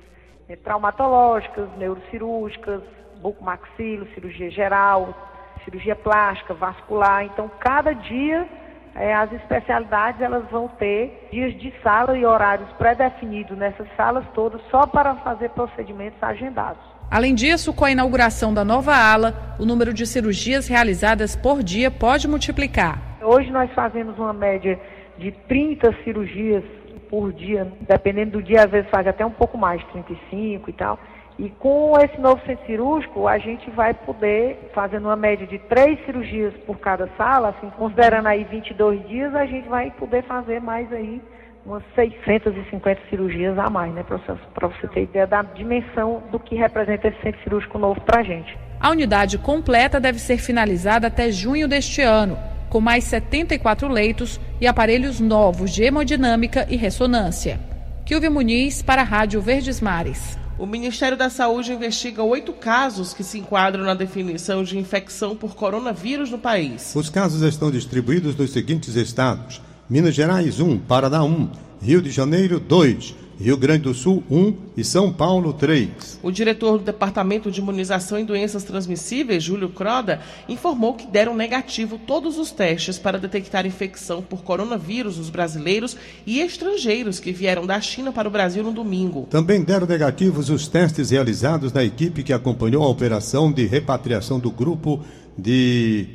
né, 0.49 0.57
traumatológicas, 0.57 1.69
neurocirúrgicas, 1.77 2.83
bucomaxilo, 3.21 4.07
cirurgia 4.15 4.51
geral, 4.51 5.34
cirurgia 5.65 5.97
plástica, 5.97 6.55
vascular. 6.55 7.25
Então, 7.25 7.51
cada 7.61 7.93
dia 7.93 8.47
é, 8.95 9.13
as 9.13 9.33
especialidades 9.33 10.21
elas 10.21 10.45
vão 10.51 10.69
ter 10.69 11.29
dias 11.33 11.53
de 11.59 11.73
sala 11.83 12.17
e 12.17 12.25
horários 12.25 12.71
pré-definidos 12.79 13.59
nessas 13.59 13.89
salas 13.97 14.25
todas 14.35 14.61
só 14.71 14.87
para 14.87 15.17
fazer 15.17 15.51
procedimentos 15.51 16.23
agendados. 16.23 16.83
Além 17.11 17.35
disso, 17.35 17.73
com 17.73 17.85
a 17.85 17.91
inauguração 17.91 18.55
da 18.55 18.65
nova 18.65 18.95
ala, 18.95 19.57
o 19.59 19.65
número 19.65 19.93
de 19.93 20.07
cirurgias 20.07 20.69
realizadas 20.69 21.37
por 21.37 21.63
dia 21.63 21.91
pode 21.91 22.29
multiplicar. 22.29 23.19
Hoje 23.23 23.51
nós 23.51 23.71
fazemos 23.73 24.17
uma 24.19 24.33
média 24.33 24.79
de 25.19 25.33
30 25.33 25.95
cirurgias 26.05 26.65
por 27.11 27.33
dia, 27.33 27.71
dependendo 27.83 28.33
do 28.33 28.43
dia, 28.43 28.65
às 28.65 28.71
vezes 28.71 28.91
faz 28.91 29.07
até 29.07 29.25
um 29.25 29.31
pouco 29.31 29.57
mais, 29.59 29.83
35 29.93 30.71
e 30.71 30.73
tal. 30.73 30.99
E 31.39 31.49
com 31.59 31.99
esse 31.99 32.21
novo 32.21 32.41
centro 32.47 32.65
cirúrgico, 32.65 33.27
a 33.27 33.39
gente 33.39 33.69
vai 33.71 33.93
poder, 33.93 34.71
fazendo 34.73 35.07
uma 35.07 35.17
média 35.17 35.47
de 35.47 35.59
três 35.59 35.99
cirurgias 36.05 36.55
por 36.65 36.79
cada 36.79 37.09
sala, 37.17 37.49
assim, 37.49 37.69
considerando 37.71 38.29
aí 38.29 38.45
22 38.45 39.07
dias, 39.09 39.35
a 39.35 39.45
gente 39.45 39.69
vai 39.69 39.91
poder 39.93 40.23
fazer 40.25 40.61
mais 40.61 40.93
aí 40.93 41.21
umas 41.67 41.83
650 41.95 43.01
cirurgias 43.09 43.59
a 43.59 43.69
mais, 43.69 43.93
né, 43.93 44.05
para 44.05 44.69
você 44.69 44.87
ter 44.89 45.05
ideia 45.05 45.27
da 45.27 45.43
dimensão 45.43 46.23
do 46.31 46.39
que 46.39 46.55
representa 46.55 47.09
esse 47.09 47.21
centro 47.23 47.43
cirúrgico 47.43 47.79
novo 47.79 48.01
para 48.03 48.21
a 48.21 48.23
gente. 48.23 48.57
A 48.79 48.91
unidade 48.91 49.39
completa 49.39 49.99
deve 49.99 50.19
ser 50.19 50.37
finalizada 50.39 51.07
até 51.07 51.33
junho 51.33 51.67
deste 51.67 52.03
ano, 52.03 52.37
com 52.69 52.81
mais 52.81 53.05
74 53.05 53.89
leitos 53.89 54.39
e 54.61 54.67
aparelhos 54.67 55.21
novos 55.21 55.73
de 55.73 55.83
hemodinâmica 55.83 56.67
e 56.69 56.77
ressonância. 56.77 57.59
Kilvio 58.05 58.31
Muniz 58.31 58.83
para 58.83 59.01
a 59.01 59.05
Rádio 59.05 59.41
Verdes 59.41 59.81
Mares. 59.81 60.44
O 60.57 60.67
Ministério 60.67 61.17
da 61.17 61.29
Saúde 61.29 61.73
investiga 61.73 62.23
oito 62.23 62.53
casos 62.53 63.13
que 63.13 63.25
se 63.25 63.39
enquadram 63.39 63.83
na 63.83 63.93
definição 63.93 64.63
de 64.63 64.79
infecção 64.79 65.35
por 65.35 65.57
coronavírus 65.57 66.31
no 66.31 66.39
país. 66.39 66.93
Os 66.95 67.11
casos 67.11 67.43
estão 67.43 67.73
distribuídos 67.73 68.37
nos 68.37 68.53
seguintes 68.53 68.95
estados: 68.95 69.61
Minas 69.91 70.15
Gerais 70.15 70.61
1, 70.61 70.79
Paraná 70.79 71.25
1, 71.25 71.51
Rio 71.83 72.01
de 72.01 72.11
Janeiro 72.13 72.61
2, 72.61 73.17
Rio 73.41 73.57
Grande 73.57 73.83
do 73.83 73.95
Sul 73.95 74.23
1 74.31 74.55
e 74.77 74.85
São 74.85 75.13
Paulo 75.13 75.53
3. 75.53 76.21
O 76.23 76.31
diretor 76.31 76.79
do 76.79 76.85
Departamento 76.85 77.51
de 77.51 77.61
Imunização 77.61 78.19
e 78.19 78.25
Doenças 78.25 78.63
Transmissíveis, 78.63 79.43
Júlio 79.43 79.69
Croda, 79.69 80.21
informou 80.49 80.95
que 80.95 81.07
deram 81.07 81.35
negativo 81.35 81.99
todos 81.99 82.39
os 82.39 82.53
testes 82.53 82.99
para 82.99 83.19
detectar 83.19 83.67
infecção 83.67 84.23
por 84.23 84.43
coronavírus 84.43 85.19
nos 85.19 85.31
brasileiros 85.31 85.97
e 86.25 86.41
estrangeiros 86.41 87.19
que 87.19 87.33
vieram 87.33 87.67
da 87.67 87.81
China 87.81 88.13
para 88.13 88.29
o 88.29 88.31
Brasil 88.31 88.63
no 88.63 88.73
domingo. 88.73 89.27
Também 89.31 89.63
deram 89.63 89.87
negativos 89.87 90.49
os 90.49 90.69
testes 90.69 91.11
realizados 91.11 91.73
na 91.73 91.83
equipe 91.83 92.23
que 92.23 92.33
acompanhou 92.33 92.85
a 92.85 92.89
operação 92.89 93.53
de 93.53 93.67
repatriação 93.67 94.39
do 94.39 94.51
grupo 94.51 95.05
de 95.37 96.07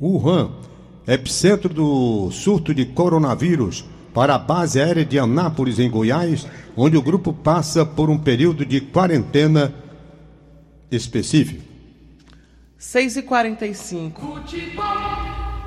Wuhan, 0.00 0.50
epicentro 1.06 1.72
do 1.72 2.30
surto 2.32 2.74
de 2.74 2.86
coronavírus 2.86 3.84
para 4.12 4.34
a 4.34 4.38
base 4.38 4.80
aérea 4.80 5.04
de 5.04 5.18
Anápolis, 5.18 5.78
em 5.78 5.90
Goiás, 5.90 6.46
onde 6.76 6.96
o 6.96 7.02
grupo 7.02 7.32
passa 7.32 7.84
por 7.84 8.10
um 8.10 8.18
período 8.18 8.64
de 8.64 8.80
quarentena 8.80 9.72
específico. 10.90 11.62
6 12.76 13.18
e 13.18 13.22
45 13.22 14.40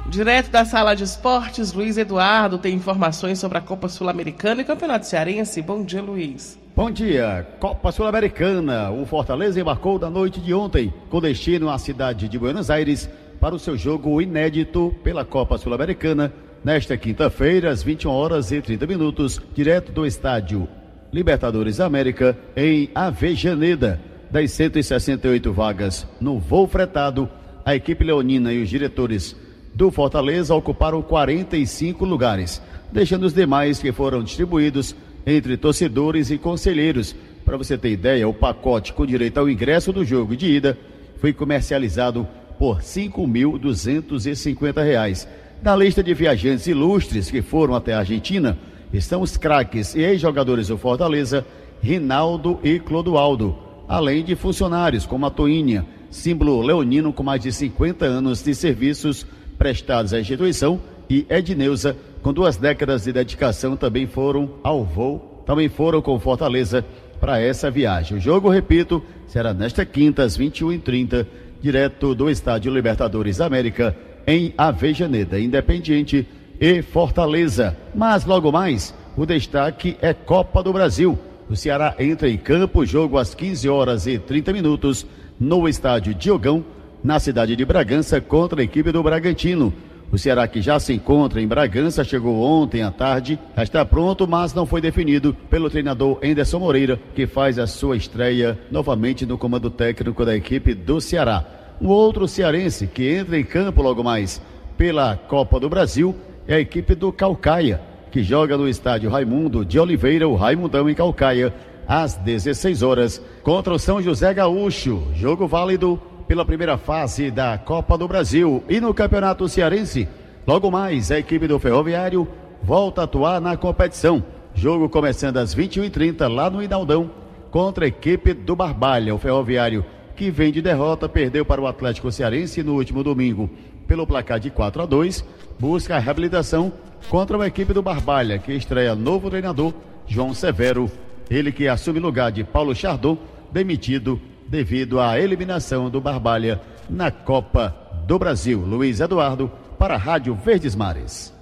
Direto 0.10 0.50
da 0.50 0.66
sala 0.66 0.96
de 0.96 1.04
esportes, 1.04 1.74
Luiz 1.74 1.98
Eduardo 1.98 2.58
tem 2.58 2.76
informações 2.76 3.40
sobre 3.40 3.58
a 3.58 3.62
Copa 3.62 3.88
Sul-Americana 3.88 4.62
e 4.62 4.66
Campeonato 4.66 5.06
Cearense. 5.06 5.62
Bom 5.62 5.84
dia, 5.84 6.02
Luiz. 6.02 6.60
Bom 6.76 6.92
dia. 6.92 7.48
Copa 7.60 7.92
Sul-Americana. 7.92 8.92
O 8.92 9.06
Fortaleza 9.06 9.60
embarcou 9.60 9.98
da 9.98 10.10
noite 10.10 10.40
de 10.40 10.54
ontem, 10.54 10.94
com 11.10 11.22
destino 11.22 11.70
à 11.70 11.78
cidade 11.78 12.28
de 12.28 12.38
Buenos 12.38 12.70
Aires, 12.70 13.10
para 13.40 13.56
o 13.56 13.60
seu 13.60 13.78
jogo 13.78 14.22
inédito 14.22 14.94
pela 15.04 15.24
Copa 15.24 15.58
Sul-Americana 15.58 16.34
nesta 16.64 16.96
quinta-feira, 16.96 17.70
às 17.70 17.84
21 17.84 18.10
horas 18.10 18.52
e 18.52 18.62
30 18.62 18.88
minutos, 18.88 19.42
direto 19.54 19.92
do 19.92 20.06
estádio 20.06 20.66
Libertadores 21.12 21.80
América, 21.80 22.38
em 22.56 22.90
Avejaneda. 22.96 24.00
Das 24.32 24.52
168 24.52 25.52
vagas 25.54 26.08
no 26.20 26.40
voo 26.40 26.68
fretado, 26.68 27.30
a 27.64 27.76
equipe 27.76 28.04
leonina 28.04 28.52
e 28.52 28.64
os 28.64 28.70
diretores 28.70 29.36
do 29.76 29.92
Fortaleza 29.92 30.56
ocuparam 30.56 31.04
45 31.04 32.04
lugares, 32.04 32.60
deixando 32.92 33.28
os 33.28 33.34
demais 33.34 33.78
que 33.80 33.92
foram 33.92 34.24
distribuídos 34.24 34.96
entre 35.26 35.56
torcedores 35.56 36.32
e 36.32 36.38
conselheiros. 36.40 37.16
Para 37.46 37.58
você 37.58 37.78
ter 37.78 37.92
ideia, 37.92 38.28
o 38.28 38.34
pacote 38.34 38.92
com 38.94 39.06
direito 39.06 39.40
ao 39.40 39.48
ingresso 39.50 39.94
do 39.94 40.04
jogo 40.04 40.36
de 40.36 40.48
ida 40.48 40.76
foi 41.18 41.32
comercializado 41.32 42.28
por 42.58 42.78
R$ 42.78 42.84
5.250 42.84 45.28
na 45.64 45.76
lista 45.78 46.04
de 46.04 46.14
viajantes 46.14 46.68
ilustres 46.68 47.32
que 47.32 47.42
foram 47.42 47.74
até 47.74 47.94
a 47.94 48.00
Argentina 48.00 48.58
estão 48.92 49.22
os 49.22 49.38
craques 49.38 49.96
e 49.96 50.02
ex-jogadores 50.02 50.68
do 50.68 50.78
Fortaleza, 50.78 51.46
Rinaldo 51.82 52.60
e 52.62 52.80
Clodoaldo, 52.80 53.58
além 53.88 54.26
de 54.26 54.36
funcionários 54.36 55.06
como 55.06 55.26
a 55.26 55.30
Toinha, 55.30 55.86
símbolo 56.12 56.62
leonino 56.62 57.14
com 57.14 57.24
mais 57.24 57.42
de 57.42 57.52
50 57.52 58.06
anos 58.06 58.44
de 58.44 58.54
serviços 58.54 59.26
prestados 59.58 60.14
à 60.14 60.20
instituição, 60.20 60.82
e 61.10 61.26
Edneuza, 61.30 61.96
com 62.22 62.34
duas 62.34 62.58
décadas 62.58 63.06
de 63.06 63.14
dedicação, 63.14 63.78
também 63.78 64.06
foram 64.06 64.50
ao 64.64 64.84
voo, 64.84 65.44
também 65.46 65.70
foram 65.70 66.02
com 66.02 66.20
Fortaleza 66.20 66.86
para 67.22 67.40
essa 67.40 67.72
viagem. 67.72 68.18
O 68.18 68.22
jogo, 68.22 68.50
repito, 68.50 69.02
será 69.28 69.54
nesta 69.54 69.86
quinta, 69.86 70.24
às 70.24 70.38
21h30, 70.38 71.26
direto 71.62 72.14
do 72.14 72.30
Estádio 72.30 72.74
Libertadores 72.74 73.40
América 73.40 73.96
em 74.26 74.54
Avejaneda, 74.58 75.40
Independiente 75.40 76.28
e 76.60 76.82
Fortaleza. 76.82 77.76
Mas 77.94 78.26
logo 78.26 78.52
mais, 78.52 78.94
o 79.16 79.26
destaque 79.26 79.98
é 80.02 80.14
Copa 80.14 80.64
do 80.64 80.74
Brasil. 80.74 81.18
O 81.50 81.56
Ceará 81.56 81.96
entra 82.00 82.30
em 82.30 82.38
campo, 82.38 82.86
jogo 82.86 83.18
às 83.18 83.36
15 83.36 83.68
horas 83.70 84.08
e 84.08 84.18
30 84.18 84.54
minutos, 84.54 85.06
no 85.40 85.68
estádio 85.68 86.14
Diogão, 86.14 86.64
na 87.04 87.20
cidade 87.20 87.56
de 87.56 87.66
Bragança, 87.66 88.22
contra 88.22 88.62
a 88.62 88.64
equipe 88.64 88.92
do 88.92 89.04
Bragantino. 89.04 89.74
O 90.12 90.18
Ceará, 90.18 90.48
que 90.48 90.62
já 90.62 90.80
se 90.80 90.94
encontra 90.94 91.42
em 91.42 91.48
Bragança, 91.48 92.04
chegou 92.04 92.40
ontem 92.42 92.84
à 92.84 92.92
tarde, 92.92 93.40
já 93.58 93.64
está 93.64 93.84
pronto, 93.84 94.28
mas 94.28 94.54
não 94.54 94.66
foi 94.66 94.80
definido 94.80 95.36
pelo 95.50 95.72
treinador 95.72 96.20
Enderson 96.22 96.60
Moreira, 96.60 97.00
que 97.16 97.26
faz 97.26 97.58
a 97.58 97.66
sua 97.66 97.98
estreia 97.98 98.58
novamente 98.70 99.26
no 99.26 99.40
comando 99.40 99.72
técnico 99.72 100.24
da 100.24 100.36
equipe 100.36 100.76
do 100.76 101.02
Ceará. 101.02 101.63
Um 101.82 101.88
outro 101.88 102.28
cearense 102.28 102.88
que 102.88 103.16
entra 103.16 103.38
em 103.38 103.44
campo 103.44 103.82
logo 103.82 104.04
mais 104.04 104.42
pela 104.78 105.16
Copa 105.16 105.60
do 105.60 105.70
Brasil 105.70 106.16
é 106.48 106.56
a 106.56 106.60
equipe 106.60 106.96
do 106.96 107.12
Calcaia, 107.12 107.82
que 108.12 108.22
joga 108.24 108.58
no 108.58 108.68
estádio 108.68 109.10
Raimundo 109.10 109.66
de 109.66 109.80
Oliveira, 109.80 110.28
o 110.28 110.36
Raimundão 110.36 110.90
em 110.90 110.94
Calcaia, 110.94 111.54
às 111.88 112.16
16 112.16 112.84
horas, 112.84 113.22
contra 113.44 113.74
o 113.74 113.80
São 113.80 114.02
José 114.02 114.34
Gaúcho. 114.34 115.04
Jogo 115.16 115.48
válido 115.48 116.00
pela 116.28 116.46
primeira 116.46 116.78
fase 116.78 117.30
da 117.30 117.58
Copa 117.58 117.98
do 117.98 118.08
Brasil. 118.08 118.64
E 118.70 118.80
no 118.80 118.94
Campeonato 118.94 119.48
Cearense, 119.48 120.08
logo 120.46 120.72
mais, 120.72 121.12
a 121.12 121.20
equipe 121.20 121.48
do 121.48 121.60
Ferroviário 121.60 122.28
volta 122.62 123.02
a 123.02 123.04
atuar 123.04 123.42
na 123.42 123.58
competição. 123.58 124.24
Jogo 124.54 124.88
começando 124.88 125.38
às 125.38 125.56
21h30 125.56 126.28
lá 126.28 126.50
no 126.50 126.62
Inaldão, 126.62 127.10
contra 127.52 127.86
a 127.86 127.88
equipe 127.88 128.34
do 128.34 128.56
Barbalha. 128.56 129.14
O 129.14 129.20
Ferroviário 129.20 129.84
que 130.16 130.32
vem 130.32 130.52
de 130.52 130.62
derrota, 130.62 131.10
perdeu 131.10 131.46
para 131.46 131.62
o 131.62 131.68
Atlético 131.68 132.12
Cearense 132.12 132.64
no 132.64 132.76
último 132.76 133.04
domingo 133.04 133.50
pelo 133.88 134.08
placar 134.08 134.40
de 134.40 134.50
4 134.50 134.82
a 134.82 134.86
2, 134.86 135.24
busca 135.60 135.96
a 135.96 136.00
reabilitação 136.00 136.72
contra 137.10 137.38
uma 137.38 137.48
equipe 137.48 137.74
do 137.74 137.82
Barbalha, 137.82 138.40
que 138.40 138.54
estreia 138.54 138.96
novo 138.96 139.30
treinador, 139.30 139.74
João 140.08 140.34
Severo, 140.34 140.90
ele 141.30 141.52
que 141.52 141.68
assume 141.68 142.00
lugar 142.00 142.32
de 142.32 142.44
Paulo 142.44 142.74
Chardon, 142.76 143.18
demitido 143.52 144.20
devido 144.48 145.00
à 145.00 145.20
eliminação 145.20 145.90
do 145.90 146.02
Barbalha 146.02 146.62
na 146.90 147.12
Copa 147.12 147.76
do 148.08 148.18
Brasil. 148.20 148.60
Luiz 148.60 149.00
Eduardo, 149.00 149.52
para 149.78 149.96
a 149.96 149.98
Rádio 149.98 150.36
Verdes 150.36 150.76
Mares. 150.76 151.34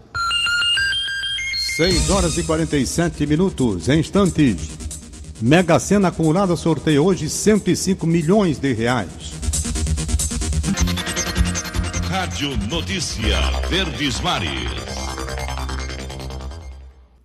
6 1.77 2.09
horas 2.09 2.37
e 2.37 2.43
47 2.43 3.25
minutos, 3.25 3.87
em 3.89 3.99
instantes. 3.99 4.80
Mega 5.41 5.79
Sena 5.79 6.09
acumulada 6.09 6.55
sorteia 6.55 7.01
hoje 7.01 7.27
105 7.27 8.05
milhões 8.05 8.59
de 8.59 8.73
reais. 8.73 9.09
Rádio 12.07 12.55
Notícia 12.69 13.39
Verdes 13.67 14.21
Mares. 14.21 14.69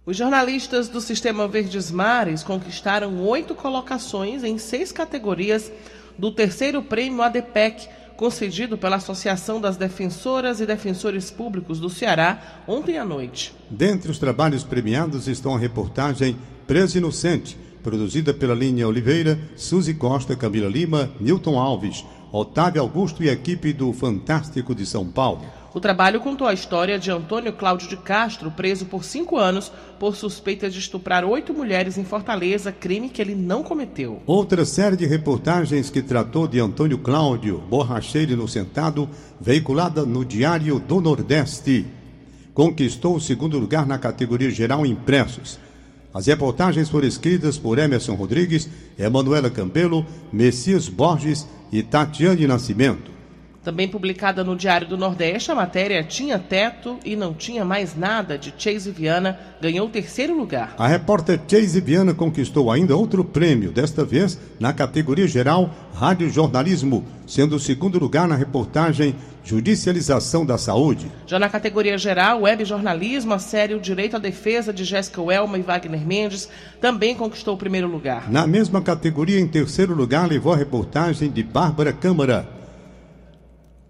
Os 0.06 0.16
jornalistas 0.16 0.88
do 0.88 0.98
Sistema 1.02 1.46
Verdes 1.46 1.90
Mares 1.90 2.42
conquistaram 2.42 3.20
oito 3.20 3.54
colocações 3.54 4.42
em 4.42 4.56
seis 4.56 4.90
categorias 4.90 5.70
do 6.16 6.32
terceiro 6.32 6.82
prêmio 6.82 7.20
ADPEC, 7.20 7.86
concedido 8.16 8.78
pela 8.78 8.96
Associação 8.96 9.60
das 9.60 9.76
Defensoras 9.76 10.58
e 10.58 10.64
Defensores 10.64 11.30
Públicos 11.30 11.78
do 11.78 11.90
Ceará 11.90 12.62
ontem 12.66 12.96
à 12.96 13.04
noite. 13.04 13.52
Dentre 13.68 14.10
os 14.10 14.18
trabalhos 14.18 14.64
premiados 14.64 15.28
estão 15.28 15.54
a 15.54 15.58
reportagem 15.58 16.34
Preso 16.66 16.96
Inocente, 16.96 17.65
produzida 17.86 18.34
pela 18.34 18.52
linha 18.52 18.88
Oliveira, 18.88 19.38
Suzy 19.54 19.94
Costa, 19.94 20.34
Camila 20.34 20.68
Lima, 20.68 21.08
Newton 21.20 21.56
Alves, 21.56 22.04
Otávio 22.32 22.82
Augusto 22.82 23.22
e 23.22 23.28
equipe 23.28 23.72
do 23.72 23.92
Fantástico 23.92 24.74
de 24.74 24.84
São 24.84 25.06
Paulo. 25.06 25.42
O 25.72 25.78
trabalho 25.78 26.18
contou 26.18 26.48
a 26.48 26.52
história 26.52 26.98
de 26.98 27.12
Antônio 27.12 27.52
Cláudio 27.52 27.88
de 27.88 27.96
Castro, 27.96 28.50
preso 28.50 28.86
por 28.86 29.04
cinco 29.04 29.38
anos 29.38 29.70
por 30.00 30.16
suspeita 30.16 30.68
de 30.68 30.80
estuprar 30.80 31.24
oito 31.24 31.54
mulheres 31.54 31.96
em 31.96 32.04
Fortaleza, 32.04 32.72
crime 32.72 33.08
que 33.08 33.22
ele 33.22 33.36
não 33.36 33.62
cometeu. 33.62 34.20
Outra 34.26 34.64
série 34.64 34.96
de 34.96 35.06
reportagens 35.06 35.88
que 35.88 36.02
tratou 36.02 36.48
de 36.48 36.58
Antônio 36.58 36.98
Cláudio, 36.98 37.62
borracheiro 37.70 38.32
inocentado, 38.32 39.08
veiculada 39.40 40.04
no 40.04 40.24
Diário 40.24 40.80
do 40.80 41.00
Nordeste. 41.00 41.86
Conquistou 42.52 43.14
o 43.14 43.20
segundo 43.20 43.60
lugar 43.60 43.86
na 43.86 43.96
categoria 43.96 44.50
geral 44.50 44.84
impressos. 44.84 45.64
As 46.16 46.26
reportagens 46.28 46.88
foram 46.88 47.06
escritas 47.06 47.58
por 47.58 47.78
Emerson 47.78 48.14
Rodrigues, 48.14 48.66
Emanuela 48.98 49.50
Campelo, 49.50 50.06
Messias 50.32 50.88
Borges 50.88 51.46
e 51.70 51.82
Tatiane 51.82 52.46
Nascimento. 52.46 53.15
Também 53.66 53.88
publicada 53.88 54.44
no 54.44 54.54
Diário 54.54 54.86
do 54.86 54.96
Nordeste, 54.96 55.50
a 55.50 55.54
matéria 55.56 56.04
Tinha 56.04 56.38
Teto 56.38 57.00
e 57.04 57.16
Não 57.16 57.34
Tinha 57.34 57.64
Mais 57.64 57.96
Nada, 57.96 58.38
de 58.38 58.54
Chase 58.56 58.92
Viana, 58.92 59.40
ganhou 59.60 59.88
o 59.88 59.90
terceiro 59.90 60.38
lugar. 60.38 60.76
A 60.78 60.86
repórter 60.86 61.40
Chase 61.48 61.80
Viana 61.80 62.14
conquistou 62.14 62.70
ainda 62.70 62.96
outro 62.96 63.24
prêmio, 63.24 63.72
desta 63.72 64.04
vez 64.04 64.38
na 64.60 64.72
categoria 64.72 65.26
geral 65.26 65.74
Rádio 65.92 66.30
Jornalismo, 66.30 67.04
sendo 67.26 67.56
o 67.56 67.58
segundo 67.58 67.98
lugar 67.98 68.28
na 68.28 68.36
reportagem 68.36 69.16
Judicialização 69.42 70.46
da 70.46 70.56
Saúde. 70.56 71.10
Já 71.26 71.40
na 71.40 71.48
categoria 71.48 71.98
geral, 71.98 72.42
Web 72.42 72.64
Jornalismo, 72.64 73.34
a 73.34 73.40
série 73.40 73.74
O 73.74 73.80
Direito 73.80 74.14
à 74.14 74.20
Defesa 74.20 74.72
de 74.72 74.84
Jéssica 74.84 75.20
Welma 75.20 75.58
e 75.58 75.62
Wagner 75.62 76.06
Mendes 76.06 76.48
também 76.80 77.16
conquistou 77.16 77.54
o 77.54 77.58
primeiro 77.58 77.88
lugar. 77.88 78.30
Na 78.30 78.46
mesma 78.46 78.80
categoria, 78.80 79.40
em 79.40 79.48
terceiro 79.48 79.92
lugar, 79.92 80.28
levou 80.28 80.52
a 80.52 80.56
reportagem 80.56 81.28
de 81.28 81.42
Bárbara 81.42 81.92
Câmara. 81.92 82.54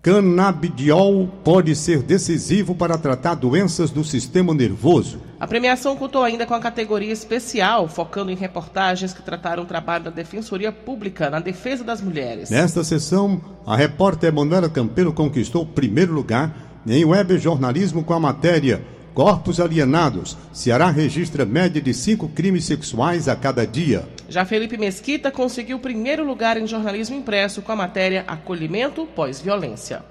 Canabidiol 0.07 1.29
pode 1.43 1.75
ser 1.75 2.01
decisivo 2.01 2.77
para 2.77 2.97
tratar 2.97 3.35
doenças 3.35 3.91
do 3.91 4.05
sistema 4.05 4.55
nervoso. 4.55 5.21
A 5.41 5.49
premiação 5.49 5.97
contou 5.97 6.23
ainda 6.23 6.47
com 6.47 6.55
a 6.55 6.61
categoria 6.61 7.13
especial, 7.13 7.89
focando 7.89 8.31
em 8.31 8.37
reportagens 8.37 9.13
que 9.13 9.21
trataram 9.21 9.65
o 9.65 9.67
trabalho 9.67 10.05
da 10.05 10.11
Defensoria 10.13 10.71
Pública 10.71 11.29
na 11.29 11.41
defesa 11.41 11.83
das 11.83 12.01
mulheres. 12.01 12.51
Nesta 12.51 12.85
sessão, 12.85 13.41
a 13.67 13.75
repórter 13.75 14.33
Manuela 14.33 14.69
Campelo 14.69 15.13
conquistou 15.13 15.63
o 15.63 15.67
primeiro 15.67 16.13
lugar 16.13 16.55
em 16.87 17.05
web 17.05 17.37
jornalismo 17.37 18.05
com 18.05 18.15
a 18.15 18.21
matéria 18.21 18.85
Corpos 19.17 19.61
alienados. 19.61 20.37
Ceará 20.53 20.91
registra 20.91 21.47
média 21.47 21.81
de 21.81 21.95
cinco 21.95 22.29
crimes 22.29 22.67
sexuais 22.67 23.29
a 23.29 23.35
cada 23.35 23.67
dia. 23.67 24.07
Já 24.29 24.45
Felipe 24.45 24.77
Mesquita 24.77 25.31
conseguiu 25.31 25.79
o 25.79 25.81
primeiro 25.81 26.23
lugar 26.23 26.59
em 26.59 26.67
jornalismo 26.67 27.17
impresso 27.17 27.63
com 27.63 27.73
a 27.73 27.77
matéria 27.77 28.27
Acolhimento 28.29 29.07
pós-violência. 29.07 30.05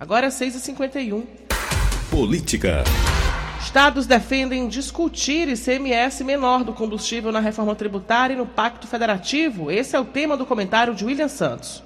Agora 0.00 0.26
é 0.26 0.28
6h51. 0.28 1.22
Política. 2.10 2.82
Estados 3.62 4.06
defendem 4.06 4.66
discutir 4.66 5.48
ICMS 5.48 6.24
menor 6.24 6.64
do 6.64 6.72
combustível 6.72 7.30
na 7.30 7.38
reforma 7.38 7.76
tributária 7.76 8.34
e 8.34 8.36
no 8.36 8.44
Pacto 8.44 8.88
Federativo. 8.88 9.70
Esse 9.70 9.94
é 9.94 10.00
o 10.00 10.04
tema 10.04 10.36
do 10.36 10.44
comentário 10.44 10.96
de 10.96 11.04
William 11.04 11.28
Santos. 11.28 11.80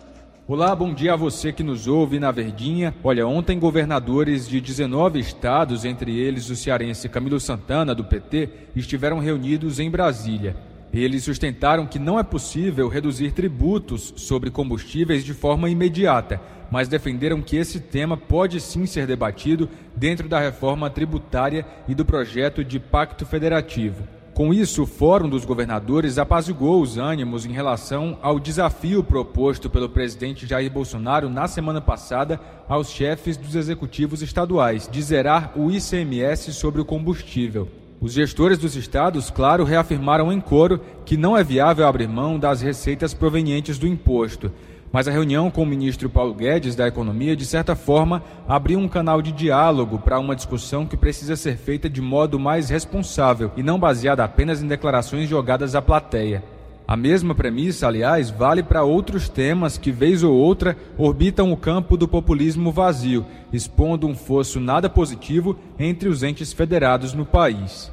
Olá, 0.53 0.75
bom 0.75 0.93
dia 0.93 1.13
a 1.13 1.17
você 1.17 1.53
que 1.53 1.63
nos 1.63 1.87
ouve 1.87 2.19
na 2.19 2.33
Verdinha. 2.33 2.93
Olha, 3.05 3.25
ontem 3.25 3.57
governadores 3.57 4.49
de 4.49 4.61
19 4.61 5.21
estados, 5.21 5.85
entre 5.85 6.19
eles 6.19 6.51
o 6.51 6.57
cearense 6.57 7.09
Camilo 7.09 7.39
Santana, 7.39 7.95
do 7.95 8.03
PT, 8.03 8.49
estiveram 8.75 9.21
reunidos 9.21 9.79
em 9.79 9.89
Brasília. 9.89 10.57
Eles 10.93 11.23
sustentaram 11.23 11.87
que 11.87 12.01
não 12.01 12.19
é 12.19 12.25
possível 12.25 12.89
reduzir 12.89 13.31
tributos 13.31 14.13
sobre 14.17 14.51
combustíveis 14.51 15.25
de 15.25 15.35
forma 15.35 15.71
imediata, 15.71 16.41
mas 16.69 16.89
defenderam 16.89 17.41
que 17.41 17.57
esse 17.57 17.79
tema 17.79 18.17
pode 18.17 18.61
sim 18.61 18.87
ser 18.87 19.07
debatido 19.07 19.69
dentro 19.95 20.29
da 20.29 20.41
reforma 20.41 20.91
tributária 20.91 21.65
e 21.87 21.95
do 21.95 22.05
projeto 22.05 22.65
de 22.65 22.81
pacto 22.81 23.25
federativo. 23.25 24.03
Com 24.41 24.55
isso, 24.55 24.85
o 24.85 24.87
Fórum 24.87 25.29
dos 25.29 25.45
Governadores 25.45 26.17
apaziguou 26.17 26.81
os 26.81 26.97
ânimos 26.97 27.45
em 27.45 27.53
relação 27.53 28.17
ao 28.23 28.41
desafio 28.41 29.05
proposto 29.05 29.69
pelo 29.69 29.87
presidente 29.87 30.47
Jair 30.47 30.73
Bolsonaro 30.73 31.29
na 31.29 31.47
semana 31.47 31.79
passada 31.79 32.41
aos 32.67 32.89
chefes 32.89 33.37
dos 33.37 33.55
executivos 33.55 34.23
estaduais 34.23 34.89
de 34.91 35.03
zerar 35.03 35.53
o 35.55 35.71
ICMS 35.71 36.55
sobre 36.55 36.81
o 36.81 36.87
combustível. 36.87 37.69
Os 38.01 38.15
gestores 38.15 38.57
dos 38.57 38.75
estados, 38.77 39.29
claro, 39.29 39.63
reafirmaram 39.63 40.33
em 40.33 40.41
coro 40.41 40.81
que 41.05 41.19
não 41.19 41.37
é 41.37 41.45
viável 41.45 41.87
abrir 41.87 42.09
mão 42.09 42.39
das 42.39 42.63
receitas 42.63 43.13
provenientes 43.13 43.79
do 43.79 43.87
imposto 43.87 44.51
mas 44.93 45.07
a 45.07 45.11
reunião 45.11 45.51
com 45.51 45.63
o 45.63 45.67
ministro 45.67 46.11
Paulo 46.11 46.35
Guedes 46.35 46.75
da 46.75 46.89
Economia, 46.89 47.37
de 47.37 47.47
certa 47.47 47.77
forma, 47.77 48.23
abriu 48.49 48.79
um 48.79 48.89
canal 48.89 49.23
de 49.23 49.31
diálogo 49.31 49.99
para 49.99 50.19
uma 50.19 50.35
discussão 50.35 50.85
que 50.85 50.97
precisa 50.97 51.37
ser 51.37 51.57
feita 51.57 51.89
de 51.89 52.01
modo 52.01 52.39
mais 52.39 52.69
responsável 52.69 53.53
e 53.57 53.63
não 53.63 53.79
baseada 53.79 54.25
apenas 54.25 54.63
em 54.63 54.67
declarações 54.67 55.29
jogadas 55.29 55.75
à 55.75 55.83
plateia. 55.83 56.43
A 56.89 56.97
mesma 56.97 57.37
premissa, 57.37 57.87
aliás, 57.87 58.31
vale 58.31 58.65
para 58.65 58.83
outros 58.83 59.29
temas 59.29 59.79
que, 59.79 59.93
vez 59.93 60.25
ou 60.25 60.35
outra, 60.35 60.77
orbitam 60.99 61.53
o 61.53 61.57
campo 61.57 61.97
do 61.97 62.09
populismo 62.09 62.73
vazio, 62.73 63.25
expondo 63.53 64.09
um 64.09 64.15
fosso 64.17 64.59
nada 64.59 64.91
positivo 64.91 65.57
entre 65.79 66.09
os 66.09 66.25
entes 66.25 66.53
federados 66.53 67.15
no 67.15 67.25
país. 67.25 67.93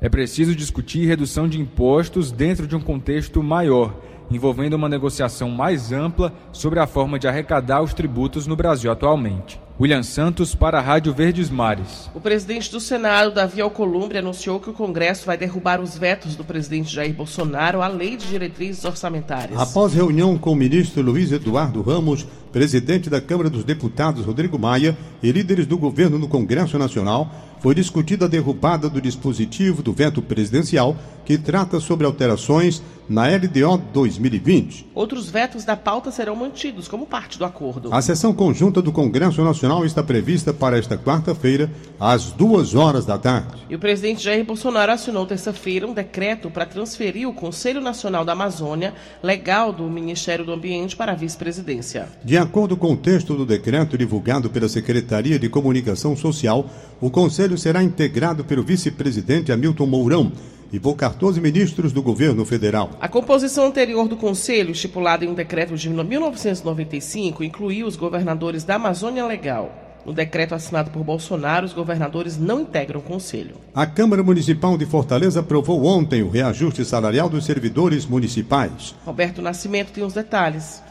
É 0.00 0.08
preciso 0.08 0.54
discutir 0.54 1.06
redução 1.06 1.46
de 1.46 1.60
impostos 1.60 2.32
dentro 2.32 2.66
de 2.66 2.74
um 2.74 2.80
contexto 2.80 3.42
maior 3.42 3.94
envolvendo 4.30 4.74
uma 4.74 4.88
negociação 4.88 5.50
mais 5.50 5.92
ampla 5.92 6.32
sobre 6.52 6.78
a 6.78 6.86
forma 6.86 7.18
de 7.18 7.28
arrecadar 7.28 7.82
os 7.82 7.94
tributos 7.94 8.46
no 8.46 8.56
Brasil 8.56 8.90
atualmente. 8.90 9.60
William 9.80 10.02
Santos 10.02 10.56
para 10.56 10.78
a 10.78 10.80
Rádio 10.80 11.14
Verdes 11.14 11.48
Mares. 11.48 12.10
O 12.12 12.20
presidente 12.20 12.68
do 12.68 12.80
Senado, 12.80 13.32
Davi 13.32 13.60
Alcolumbre, 13.60 14.18
anunciou 14.18 14.58
que 14.58 14.68
o 14.68 14.72
Congresso 14.72 15.24
vai 15.24 15.36
derrubar 15.36 15.80
os 15.80 15.96
vetos 15.96 16.34
do 16.34 16.42
presidente 16.42 16.92
Jair 16.92 17.14
Bolsonaro 17.14 17.80
à 17.80 17.86
lei 17.86 18.16
de 18.16 18.26
diretrizes 18.26 18.84
orçamentárias. 18.84 19.56
Após 19.56 19.94
reunião 19.94 20.36
com 20.36 20.50
o 20.50 20.56
ministro 20.56 21.00
Luiz 21.00 21.30
Eduardo 21.30 21.80
Ramos, 21.80 22.26
presidente 22.50 23.08
da 23.08 23.20
Câmara 23.20 23.48
dos 23.48 23.62
Deputados 23.62 24.24
Rodrigo 24.24 24.58
Maia 24.58 24.98
e 25.22 25.30
líderes 25.30 25.64
do 25.64 25.78
governo 25.78 26.18
no 26.18 26.26
Congresso 26.26 26.76
Nacional, 26.76 27.30
foi 27.60 27.74
discutida 27.74 28.26
a 28.26 28.28
derrubada 28.28 28.88
do 28.88 29.00
dispositivo 29.00 29.82
do 29.82 29.92
veto 29.92 30.22
presidencial 30.22 30.96
que 31.24 31.36
trata 31.36 31.78
sobre 31.78 32.06
alterações 32.06 32.82
na 33.08 33.26
LDO 33.26 33.78
2020. 33.92 34.86
Outros 34.94 35.30
vetos 35.30 35.64
da 35.64 35.76
pauta 35.76 36.10
serão 36.10 36.36
mantidos 36.36 36.88
como 36.88 37.06
parte 37.06 37.38
do 37.38 37.44
acordo. 37.44 37.92
A 37.92 38.02
sessão 38.02 38.34
conjunta 38.34 38.82
do 38.82 38.92
Congresso 38.92 39.42
Nacional 39.42 39.84
está 39.84 40.02
prevista 40.02 40.52
para 40.52 40.78
esta 40.78 40.96
quarta-feira, 40.98 41.70
às 41.98 42.32
duas 42.32 42.74
horas 42.74 43.06
da 43.06 43.16
tarde. 43.16 43.66
E 43.68 43.74
o 43.74 43.78
presidente 43.78 44.22
Jair 44.22 44.44
Bolsonaro 44.44 44.92
assinou 44.92 45.26
terça-feira 45.26 45.86
um 45.86 45.94
decreto 45.94 46.50
para 46.50 46.66
transferir 46.66 47.28
o 47.28 47.32
Conselho 47.32 47.80
Nacional 47.80 48.24
da 48.24 48.32
Amazônia, 48.32 48.94
legal 49.22 49.72
do 49.72 49.84
Ministério 49.84 50.44
do 50.44 50.52
Ambiente, 50.52 50.96
para 50.96 51.12
a 51.12 51.14
vice-presidência. 51.14 52.08
De 52.22 52.36
acordo 52.36 52.76
com 52.76 52.92
o 52.92 52.96
texto 52.96 53.34
do 53.34 53.46
decreto 53.46 53.96
divulgado 53.96 54.50
pela 54.50 54.68
Secretaria 54.68 55.38
de 55.38 55.48
Comunicação 55.48 56.14
Social, 56.16 56.68
o 57.00 57.10
Conselho 57.10 57.47
será 57.56 57.82
integrado 57.82 58.44
pelo 58.44 58.62
vice-presidente 58.62 59.52
Hamilton 59.52 59.86
Mourão 59.86 60.32
e 60.72 60.78
por 60.78 60.96
14 60.96 61.40
ministros 61.40 61.92
do 61.92 62.02
governo 62.02 62.44
federal. 62.44 62.90
A 63.00 63.08
composição 63.08 63.66
anterior 63.66 64.06
do 64.08 64.16
Conselho, 64.16 64.72
estipulada 64.72 65.24
em 65.24 65.28
um 65.28 65.34
decreto 65.34 65.76
de 65.76 65.88
1995, 65.88 67.42
incluía 67.42 67.86
os 67.86 67.96
governadores 67.96 68.64
da 68.64 68.74
Amazônia 68.74 69.24
Legal. 69.24 69.86
No 70.04 70.12
decreto 70.12 70.54
assinado 70.54 70.90
por 70.90 71.04
Bolsonaro, 71.04 71.66
os 71.66 71.72
governadores 71.72 72.38
não 72.38 72.62
integram 72.62 73.00
o 73.00 73.02
Conselho. 73.02 73.56
A 73.74 73.84
Câmara 73.86 74.22
Municipal 74.22 74.78
de 74.78 74.86
Fortaleza 74.86 75.40
aprovou 75.40 75.84
ontem 75.84 76.22
o 76.22 76.30
reajuste 76.30 76.84
salarial 76.84 77.28
dos 77.28 77.44
servidores 77.44 78.06
municipais. 78.06 78.94
Roberto 79.04 79.42
Nascimento 79.42 79.92
tem 79.92 80.02
os 80.02 80.14
detalhes. 80.14 80.82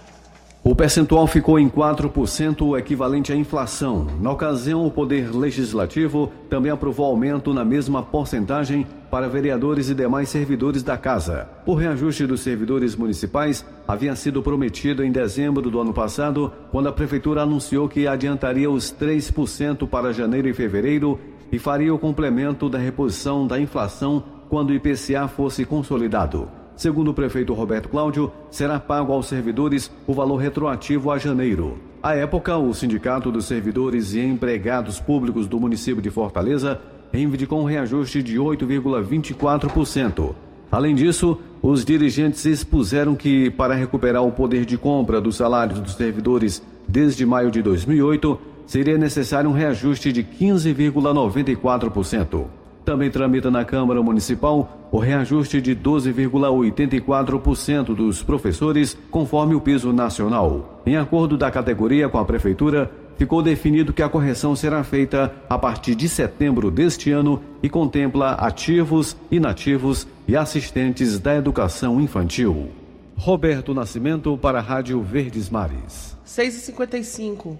O 0.67 0.75
percentual 0.75 1.25
ficou 1.27 1.57
em 1.57 1.69
4%, 1.69 2.61
o 2.61 2.77
equivalente 2.77 3.31
à 3.31 3.35
inflação. 3.37 4.05
Na 4.19 4.31
ocasião, 4.31 4.85
o 4.85 4.91
Poder 4.91 5.33
Legislativo 5.33 6.29
também 6.49 6.69
aprovou 6.69 7.05
aumento 7.05 7.53
na 7.53 7.63
mesma 7.63 8.03
porcentagem 8.03 8.85
para 9.09 9.29
vereadores 9.29 9.87
e 9.87 9.95
demais 9.95 10.27
servidores 10.27 10.83
da 10.83 10.97
Casa. 10.97 11.47
O 11.65 11.73
reajuste 11.73 12.27
dos 12.27 12.41
servidores 12.41 12.97
municipais 12.97 13.65
havia 13.87 14.13
sido 14.13 14.43
prometido 14.43 15.05
em 15.05 15.09
dezembro 15.09 15.71
do 15.71 15.79
ano 15.79 15.93
passado, 15.93 16.51
quando 16.69 16.89
a 16.89 16.91
Prefeitura 16.91 17.43
anunciou 17.43 17.87
que 17.87 18.05
adiantaria 18.05 18.69
os 18.69 18.93
3% 18.93 19.87
para 19.87 20.11
janeiro 20.11 20.49
e 20.49 20.53
fevereiro 20.53 21.17
e 21.49 21.57
faria 21.57 21.95
o 21.95 21.97
complemento 21.97 22.67
da 22.67 22.77
reposição 22.77 23.47
da 23.47 23.57
inflação 23.57 24.21
quando 24.49 24.71
o 24.71 24.73
IPCA 24.73 25.29
fosse 25.29 25.63
consolidado. 25.63 26.56
Segundo 26.77 27.09
o 27.09 27.13
prefeito 27.13 27.53
Roberto 27.55 27.89
Cláudio, 27.89 28.31
será 28.51 28.79
pago 28.79 29.11
aos 29.11 29.25
servidores 29.25 29.91
o 30.05 30.13
valor 30.13 30.37
retroativo 30.37 31.09
a 31.09 31.17
janeiro. 31.17 31.79
À 32.03 32.15
época, 32.15 32.55
o 32.55 32.71
Sindicato 32.71 33.31
dos 33.31 33.45
Servidores 33.45 34.13
e 34.13 34.21
Empregados 34.21 34.99
Públicos 34.99 35.47
do 35.47 35.59
município 35.59 36.03
de 36.03 36.11
Fortaleza 36.11 36.79
reivindicou 37.11 37.61
um 37.61 37.65
reajuste 37.65 38.21
de 38.21 38.37
8,24%. 38.37 40.35
Além 40.71 40.93
disso, 40.93 41.39
os 41.63 41.83
dirigentes 41.83 42.45
expuseram 42.45 43.15
que, 43.15 43.49
para 43.49 43.73
recuperar 43.73 44.23
o 44.23 44.31
poder 44.31 44.63
de 44.63 44.77
compra 44.77 45.19
dos 45.19 45.37
salários 45.37 45.79
dos 45.79 45.95
servidores 45.95 46.61
desde 46.87 47.25
maio 47.25 47.49
de 47.49 47.63
2008, 47.63 48.39
seria 48.67 48.99
necessário 48.99 49.49
um 49.49 49.53
reajuste 49.53 50.13
de 50.13 50.23
15,94%. 50.23 52.45
Também 52.85 53.09
tramita 53.09 53.49
na 53.49 53.65
Câmara 53.65 54.03
Municipal 54.03 54.76
o 54.91 54.99
reajuste 54.99 55.61
de 55.61 55.73
12,84% 55.75 57.95
dos 57.95 58.21
professores, 58.23 58.97
conforme 59.11 59.53
o 59.55 59.61
piso 59.61 59.93
nacional. 59.93 60.81
Em 60.85 60.97
acordo 60.97 61.37
da 61.37 61.51
categoria 61.51 62.09
com 62.09 62.17
a 62.17 62.25
Prefeitura, 62.25 62.91
ficou 63.17 63.41
definido 63.41 63.93
que 63.93 64.03
a 64.03 64.09
correção 64.09 64.55
será 64.55 64.83
feita 64.83 65.33
a 65.49 65.57
partir 65.57 65.95
de 65.95 66.07
setembro 66.07 66.71
deste 66.71 67.11
ano 67.11 67.41
e 67.61 67.69
contempla 67.69 68.31
ativos, 68.33 69.17
inativos 69.29 70.07
e 70.27 70.35
assistentes 70.35 71.19
da 71.19 71.35
educação 71.35 71.99
infantil. 71.99 72.69
Roberto 73.15 73.73
Nascimento 73.73 74.37
para 74.37 74.59
a 74.59 74.61
Rádio 74.61 75.01
Verdes 75.01 75.49
Mares. 75.49 76.15
6h55. 76.25 77.57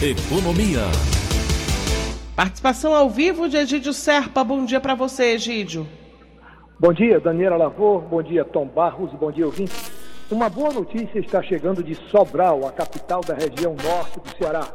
Economia. 0.00 0.82
Participação 2.34 2.94
ao 2.94 3.10
vivo 3.10 3.46
de 3.46 3.58
Egídio 3.58 3.92
Serpa. 3.92 4.42
Bom 4.42 4.64
dia 4.64 4.80
para 4.80 4.94
você, 4.94 5.34
Egídio. 5.34 5.86
Bom 6.80 6.90
dia, 6.90 7.20
Daniela 7.20 7.58
Lavor. 7.58 8.00
Bom 8.00 8.22
dia, 8.22 8.42
Tom 8.42 8.64
Barros. 8.64 9.12
Bom 9.12 9.30
dia, 9.30 9.44
ouvinte. 9.44 9.74
Uma 10.30 10.48
boa 10.48 10.72
notícia 10.72 11.18
está 11.18 11.42
chegando 11.42 11.84
de 11.84 11.94
Sobral, 12.10 12.66
a 12.66 12.72
capital 12.72 13.20
da 13.20 13.34
região 13.34 13.76
norte 13.84 14.18
do 14.18 14.34
Ceará. 14.38 14.66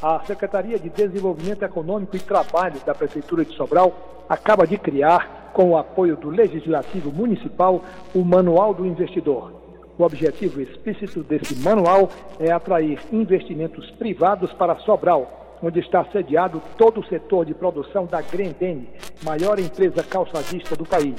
A 0.00 0.20
Secretaria 0.24 0.78
de 0.78 0.88
Desenvolvimento 0.88 1.62
Econômico 1.62 2.16
e 2.16 2.20
Trabalho 2.20 2.80
da 2.86 2.94
Prefeitura 2.94 3.44
de 3.44 3.54
Sobral 3.56 4.24
acaba 4.26 4.66
de 4.66 4.78
criar, 4.78 5.50
com 5.52 5.72
o 5.72 5.76
apoio 5.76 6.16
do 6.16 6.30
Legislativo 6.30 7.12
Municipal, 7.12 7.84
o 8.14 8.24
Manual 8.24 8.72
do 8.72 8.86
Investidor. 8.86 9.52
O 9.98 10.02
objetivo 10.02 10.62
explícito 10.62 11.22
desse 11.22 11.54
manual 11.56 12.08
é 12.40 12.50
atrair 12.50 12.98
investimentos 13.12 13.90
privados 13.92 14.50
para 14.54 14.78
Sobral, 14.78 15.41
onde 15.62 15.78
está 15.78 16.04
sediado 16.06 16.60
todo 16.76 17.00
o 17.00 17.06
setor 17.06 17.46
de 17.46 17.54
produção 17.54 18.04
da 18.04 18.20
Grendene, 18.20 18.88
maior 19.24 19.58
empresa 19.58 20.02
calçadista 20.02 20.74
do 20.74 20.84
país. 20.84 21.14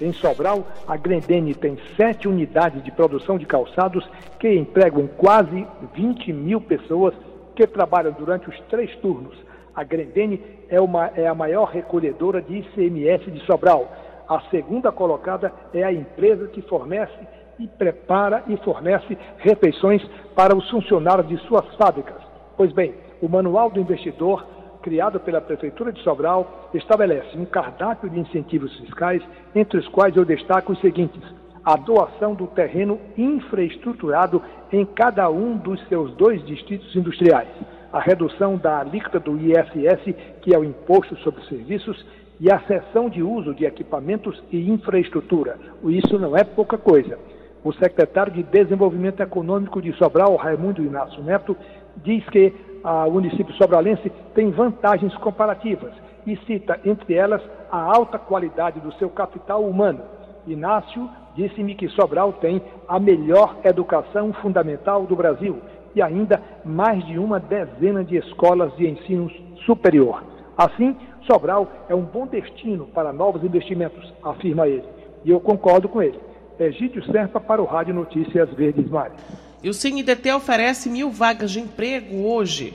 Em 0.00 0.12
Sobral, 0.12 0.66
a 0.88 0.96
Grendene 0.96 1.54
tem 1.54 1.78
sete 1.96 2.26
unidades 2.26 2.82
de 2.82 2.90
produção 2.90 3.36
de 3.36 3.44
calçados 3.44 4.08
que 4.40 4.52
empregam 4.52 5.06
quase 5.06 5.66
20 5.94 6.32
mil 6.32 6.60
pessoas 6.60 7.14
que 7.54 7.66
trabalham 7.66 8.12
durante 8.12 8.48
os 8.48 8.58
três 8.70 8.94
turnos. 8.96 9.36
A 9.74 9.84
Grendene 9.84 10.42
é, 10.68 10.80
uma, 10.80 11.12
é 11.14 11.26
a 11.26 11.34
maior 11.34 11.66
recolhedora 11.66 12.40
de 12.40 12.58
ICMS 12.58 13.30
de 13.30 13.44
Sobral. 13.44 13.90
A 14.28 14.40
segunda 14.50 14.90
colocada 14.90 15.52
é 15.74 15.84
a 15.84 15.92
empresa 15.92 16.48
que 16.48 16.62
fornece 16.62 17.12
e 17.58 17.68
prepara 17.68 18.42
e 18.48 18.56
fornece 18.58 19.16
refeições 19.38 20.02
para 20.34 20.56
os 20.56 20.68
funcionários 20.70 21.28
de 21.28 21.36
suas 21.46 21.66
fábricas. 21.76 22.16
Pois 22.56 22.72
bem, 22.72 22.94
o 23.22 23.28
Manual 23.28 23.70
do 23.70 23.80
Investidor, 23.80 24.44
criado 24.82 25.20
pela 25.20 25.40
Prefeitura 25.40 25.92
de 25.92 26.02
Sobral, 26.02 26.68
estabelece 26.74 27.38
um 27.38 27.44
cardápio 27.44 28.10
de 28.10 28.18
incentivos 28.18 28.76
fiscais, 28.78 29.22
entre 29.54 29.78
os 29.78 29.86
quais 29.88 30.16
eu 30.16 30.24
destaco 30.24 30.72
os 30.72 30.80
seguintes: 30.80 31.22
a 31.64 31.76
doação 31.76 32.34
do 32.34 32.48
terreno 32.48 32.98
infraestruturado 33.16 34.42
em 34.72 34.84
cada 34.84 35.30
um 35.30 35.56
dos 35.56 35.80
seus 35.88 36.12
dois 36.16 36.44
distritos 36.44 36.94
industriais, 36.96 37.48
a 37.92 38.00
redução 38.00 38.56
da 38.56 38.80
alíquota 38.80 39.20
do 39.20 39.38
ISS, 39.38 40.16
que 40.42 40.52
é 40.52 40.58
o 40.58 40.64
Imposto 40.64 41.16
sobre 41.18 41.44
Serviços, 41.44 42.04
e 42.40 42.50
a 42.50 42.58
cessão 42.62 43.08
de 43.08 43.22
uso 43.22 43.54
de 43.54 43.64
equipamentos 43.64 44.42
e 44.50 44.68
infraestrutura. 44.68 45.56
Isso 45.84 46.18
não 46.18 46.36
é 46.36 46.42
pouca 46.42 46.76
coisa. 46.76 47.16
O 47.62 47.72
secretário 47.72 48.32
de 48.32 48.42
Desenvolvimento 48.42 49.20
Econômico 49.20 49.80
de 49.80 49.92
Sobral, 49.92 50.34
Raimundo 50.34 50.82
Inácio 50.82 51.22
Neto, 51.22 51.56
diz 52.02 52.28
que 52.30 52.52
o 52.84 53.10
município 53.10 53.54
sobralense 53.54 54.10
tem 54.34 54.50
vantagens 54.50 55.14
comparativas 55.16 55.92
e 56.26 56.36
cita, 56.46 56.80
entre 56.84 57.14
elas, 57.14 57.42
a 57.70 57.78
alta 57.78 58.18
qualidade 58.18 58.80
do 58.80 58.92
seu 58.94 59.08
capital 59.10 59.64
humano. 59.64 60.00
Inácio 60.46 61.08
disse-me 61.34 61.74
que 61.74 61.88
Sobral 61.88 62.32
tem 62.34 62.60
a 62.88 62.98
melhor 62.98 63.56
educação 63.64 64.32
fundamental 64.34 65.06
do 65.06 65.16
Brasil 65.16 65.58
e 65.94 66.02
ainda 66.02 66.42
mais 66.64 67.04
de 67.06 67.18
uma 67.18 67.38
dezena 67.38 68.04
de 68.04 68.16
escolas 68.16 68.74
de 68.76 68.88
ensino 68.88 69.30
superior. 69.64 70.22
Assim, 70.56 70.96
Sobral 71.22 71.68
é 71.88 71.94
um 71.94 72.02
bom 72.02 72.26
destino 72.26 72.86
para 72.86 73.12
novos 73.12 73.44
investimentos, 73.44 74.12
afirma 74.22 74.66
ele. 74.66 74.84
E 75.24 75.30
eu 75.30 75.40
concordo 75.40 75.88
com 75.88 76.02
ele. 76.02 76.18
Egídio 76.58 77.02
Serpa 77.04 77.40
para 77.40 77.62
o 77.62 77.64
Rádio 77.64 77.94
Notícias 77.94 78.50
Verdes 78.50 78.88
Mares. 78.88 79.51
E 79.62 79.68
o 79.68 79.74
CNDT 79.74 80.32
oferece 80.32 80.88
mil 80.88 81.10
vagas 81.10 81.50
de 81.50 81.60
emprego 81.60 82.26
hoje. 82.26 82.74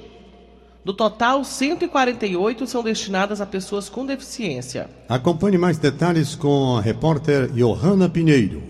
Do 0.85 0.93
total, 0.93 1.43
148 1.43 2.65
são 2.65 2.81
destinadas 2.81 3.41
a 3.41 3.45
pessoas 3.45 3.89
com 3.89 4.05
deficiência. 4.05 4.89
Acompanhe 5.09 5.57
mais 5.57 5.77
detalhes 5.77 6.33
com 6.33 6.77
a 6.77 6.81
repórter 6.81 7.51
Johanna 7.51 8.07
Pinheiro. 8.07 8.63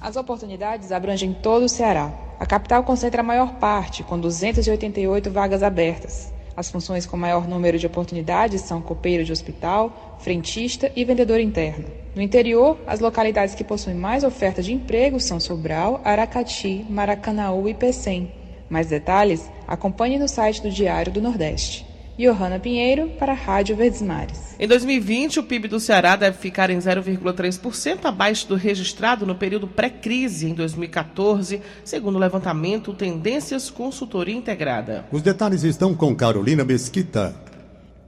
As 0.00 0.14
oportunidades 0.14 0.92
abrangem 0.92 1.32
todo 1.32 1.64
o 1.64 1.68
Ceará. 1.68 2.12
A 2.38 2.46
capital 2.46 2.84
concentra 2.84 3.20
a 3.20 3.24
maior 3.24 3.54
parte, 3.54 4.04
com 4.04 4.16
288 4.20 5.28
vagas 5.28 5.64
abertas. 5.64 6.32
As 6.56 6.70
funções 6.70 7.04
com 7.04 7.16
maior 7.16 7.48
número 7.48 7.78
de 7.78 7.86
oportunidades 7.86 8.60
são 8.60 8.80
copeiro 8.80 9.24
de 9.24 9.32
hospital, 9.32 10.16
frentista 10.20 10.92
e 10.94 11.04
vendedor 11.04 11.40
interno. 11.40 12.05
No 12.16 12.22
interior, 12.22 12.78
as 12.86 12.98
localidades 12.98 13.54
que 13.54 13.62
possuem 13.62 13.94
mais 13.94 14.24
oferta 14.24 14.62
de 14.62 14.72
emprego 14.72 15.20
são 15.20 15.38
Sobral, 15.38 16.00
Aracati, 16.02 16.86
Maracanaú 16.88 17.68
e 17.68 17.74
Pecém. 17.74 18.32
Mais 18.70 18.86
detalhes, 18.86 19.50
acompanhe 19.68 20.18
no 20.18 20.26
site 20.26 20.62
do 20.62 20.70
Diário 20.70 21.12
do 21.12 21.20
Nordeste. 21.20 21.84
Johanna 22.18 22.58
Pinheiro, 22.58 23.10
para 23.18 23.32
a 23.32 23.34
Rádio 23.34 23.76
Verdes 23.76 24.00
Mares. 24.00 24.56
Em 24.58 24.66
2020, 24.66 25.40
o 25.40 25.42
PIB 25.42 25.68
do 25.68 25.78
Ceará 25.78 26.16
deve 26.16 26.38
ficar 26.38 26.70
em 26.70 26.78
0,3% 26.78 28.06
abaixo 28.06 28.48
do 28.48 28.54
registrado 28.54 29.26
no 29.26 29.34
período 29.34 29.68
pré-crise 29.68 30.48
em 30.48 30.54
2014, 30.54 31.60
segundo 31.84 32.14
o 32.14 32.18
levantamento 32.18 32.94
Tendências 32.94 33.68
Consultoria 33.68 34.34
Integrada. 34.34 35.04
Os 35.12 35.20
detalhes 35.20 35.62
estão 35.64 35.94
com 35.94 36.16
Carolina 36.16 36.64
Mesquita. 36.64 37.34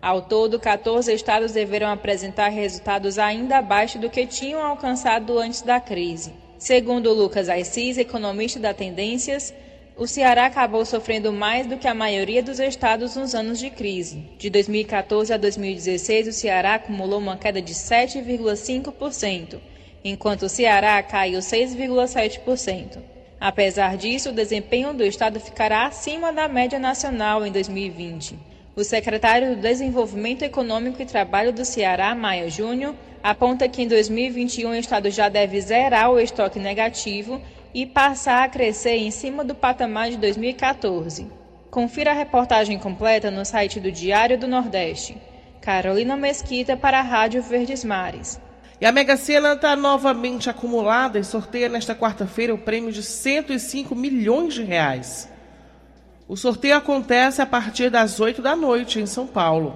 Ao 0.01 0.23
todo, 0.23 0.61
14 0.61 1.13
estados 1.13 1.53
deverão 1.53 1.91
apresentar 1.91 2.49
resultados 2.51 3.19
ainda 3.19 3.59
abaixo 3.59 3.99
do 3.99 4.09
que 4.09 4.27
tinham 4.27 4.63
alcançado 4.63 5.37
antes 5.39 5.61
da 5.63 5.81
crise. 5.81 6.33
Segundo 6.57 7.13
Lucas 7.13 7.49
Assis, 7.49 7.99
economista 7.99 8.61
da 8.61 8.73
Tendências, 8.73 9.53
o 9.97 10.07
Ceará 10.07 10.47
acabou 10.47 10.85
sofrendo 10.85 11.33
mais 11.33 11.67
do 11.67 11.77
que 11.77 11.89
a 11.89 11.95
maioria 11.95 12.41
dos 12.41 12.61
estados 12.61 13.17
nos 13.17 13.35
anos 13.35 13.59
de 13.59 13.71
crise. 13.71 14.23
De 14.39 14.49
2014 14.49 15.33
a 15.33 15.37
2016, 15.37 16.29
o 16.29 16.33
Ceará 16.33 16.75
acumulou 16.75 17.19
uma 17.19 17.37
queda 17.37 17.61
de 17.61 17.75
7,5%, 17.75 19.59
enquanto 20.05 20.43
o 20.43 20.49
Ceará 20.49 21.03
caiu 21.03 21.41
6,7%. 21.41 22.99
Apesar 23.41 23.97
disso, 23.97 24.31
o 24.31 24.35
desempenho 24.35 24.95
do 24.95 25.03
estado 25.03 25.41
ficará 25.41 25.87
acima 25.87 26.33
da 26.33 26.47
média 26.47 26.79
nacional 26.79 27.45
em 27.45 27.51
2020. 27.51 28.39
O 28.79 28.85
secretário 28.85 29.57
do 29.57 29.61
Desenvolvimento 29.61 30.45
Econômico 30.45 31.03
e 31.03 31.05
Trabalho 31.05 31.53
do 31.53 31.65
Ceará, 31.65 32.15
Maia 32.15 32.49
Júnior, 32.49 32.95
aponta 33.21 33.69
que 33.69 33.83
em 33.83 33.89
2021 33.89 34.71
o 34.71 34.75
estado 34.77 35.11
já 35.11 35.29
deve 35.29 35.61
zerar 35.61 36.13
o 36.13 36.21
estoque 36.21 36.61
negativo 36.61 37.43
e 37.75 37.85
passar 37.85 38.45
a 38.45 38.49
crescer 38.49 38.95
em 38.95 39.11
cima 39.11 39.43
do 39.43 39.53
patamar 39.53 40.11
de 40.11 40.17
2014. 40.19 41.27
Confira 41.73 42.13
a 42.13 42.15
reportagem 42.15 42.79
completa 42.79 43.33
no 43.33 43.45
site 43.45 43.81
do 43.81 43.91
Diário 43.91 44.39
do 44.39 44.47
Nordeste. 44.47 45.21
Carolina 45.61 46.17
Mesquita 46.17 46.77
para 46.77 47.01
a 47.01 47.03
Rádio 47.03 47.43
Verdes 47.43 47.83
Mares. 47.83 48.41
E 48.81 48.87
a 48.87 48.93
Mega 48.93 49.17
Sena 49.17 49.55
está 49.55 49.75
novamente 49.75 50.49
acumulada 50.49 51.19
e 51.19 51.25
sorteia 51.25 51.69
nesta 51.69 51.97
quarta-feira 51.97 52.55
o 52.55 52.59
prêmio 52.59 52.93
de 52.93 53.03
105 53.03 53.93
milhões 53.97 54.55
de 54.55 54.63
reais. 54.63 55.29
O 56.29 56.37
sorteio 56.37 56.77
acontece 56.77 57.41
a 57.41 57.47
partir 57.47 57.91
das 57.91 58.21
8 58.21 58.43
da 58.43 58.55
noite 58.55 59.01
em 59.01 59.07
São 59.07 59.27
Paulo. 59.27 59.75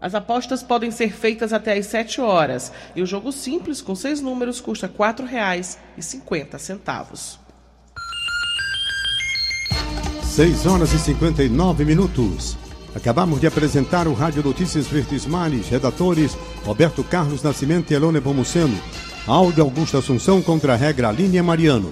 As 0.00 0.14
apostas 0.14 0.62
podem 0.62 0.92
ser 0.92 1.12
feitas 1.12 1.52
até 1.52 1.76
às 1.76 1.86
7 1.86 2.20
horas 2.20 2.70
e 2.94 3.02
o 3.02 3.06
jogo 3.06 3.32
simples 3.32 3.82
com 3.82 3.96
seis 3.96 4.20
números 4.20 4.60
custa 4.60 4.86
R$ 4.86 4.92
4,50. 4.96 7.40
6 10.22 10.66
horas 10.66 10.92
e 10.92 10.98
59 11.00 11.84
minutos. 11.84 12.56
Acabamos 12.94 13.40
de 13.40 13.48
apresentar 13.48 14.06
o 14.06 14.14
Rádio 14.14 14.44
Notícias 14.44 14.86
Verdes 14.86 15.26
Mares, 15.26 15.68
redatores 15.68 16.38
Roberto 16.64 17.02
Carlos 17.02 17.42
Nascimento 17.42 17.90
e 17.90 17.94
Elone 17.94 18.20
Pomuceno. 18.20 18.80
Áudio 19.26 19.64
Augusto 19.64 19.98
Assunção 19.98 20.40
contra 20.40 20.74
a 20.74 20.76
regra 20.76 21.08
Aline 21.08 21.42
Mariano. 21.42 21.90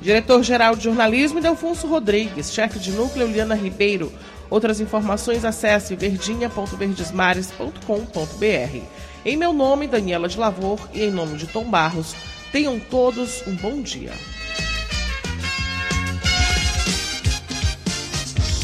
Diretor-geral 0.00 0.76
de 0.76 0.84
jornalismo 0.84 1.40
Delfonso 1.40 1.86
Rodrigues, 1.86 2.52
chefe 2.52 2.78
de 2.78 2.90
núcleo 2.90 3.26
Liana 3.26 3.54
Ribeiro. 3.54 4.12
Outras 4.48 4.80
informações 4.80 5.44
acesse 5.44 5.94
verdinha.verdesmares.com.br. 5.94 8.84
Em 9.24 9.36
meu 9.36 9.52
nome, 9.52 9.86
Daniela 9.86 10.26
de 10.26 10.38
Lavor, 10.38 10.88
e 10.94 11.02
em 11.02 11.10
nome 11.10 11.36
de 11.36 11.46
Tom 11.46 11.64
Barros, 11.64 12.14
tenham 12.50 12.80
todos 12.80 13.46
um 13.46 13.54
bom 13.54 13.82
dia. 13.82 14.12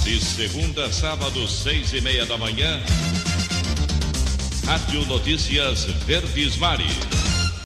De 0.03 0.19
segunda 0.21 0.87
a 0.87 0.93
sábado, 0.93 1.47
seis 1.47 1.93
e 1.93 2.01
meia 2.01 2.25
da 2.25 2.39
manhã, 2.39 2.81
Rádio 4.65 5.05
Notícias 5.07 5.85
Verdes 6.07 6.57
Mares. 6.57 7.26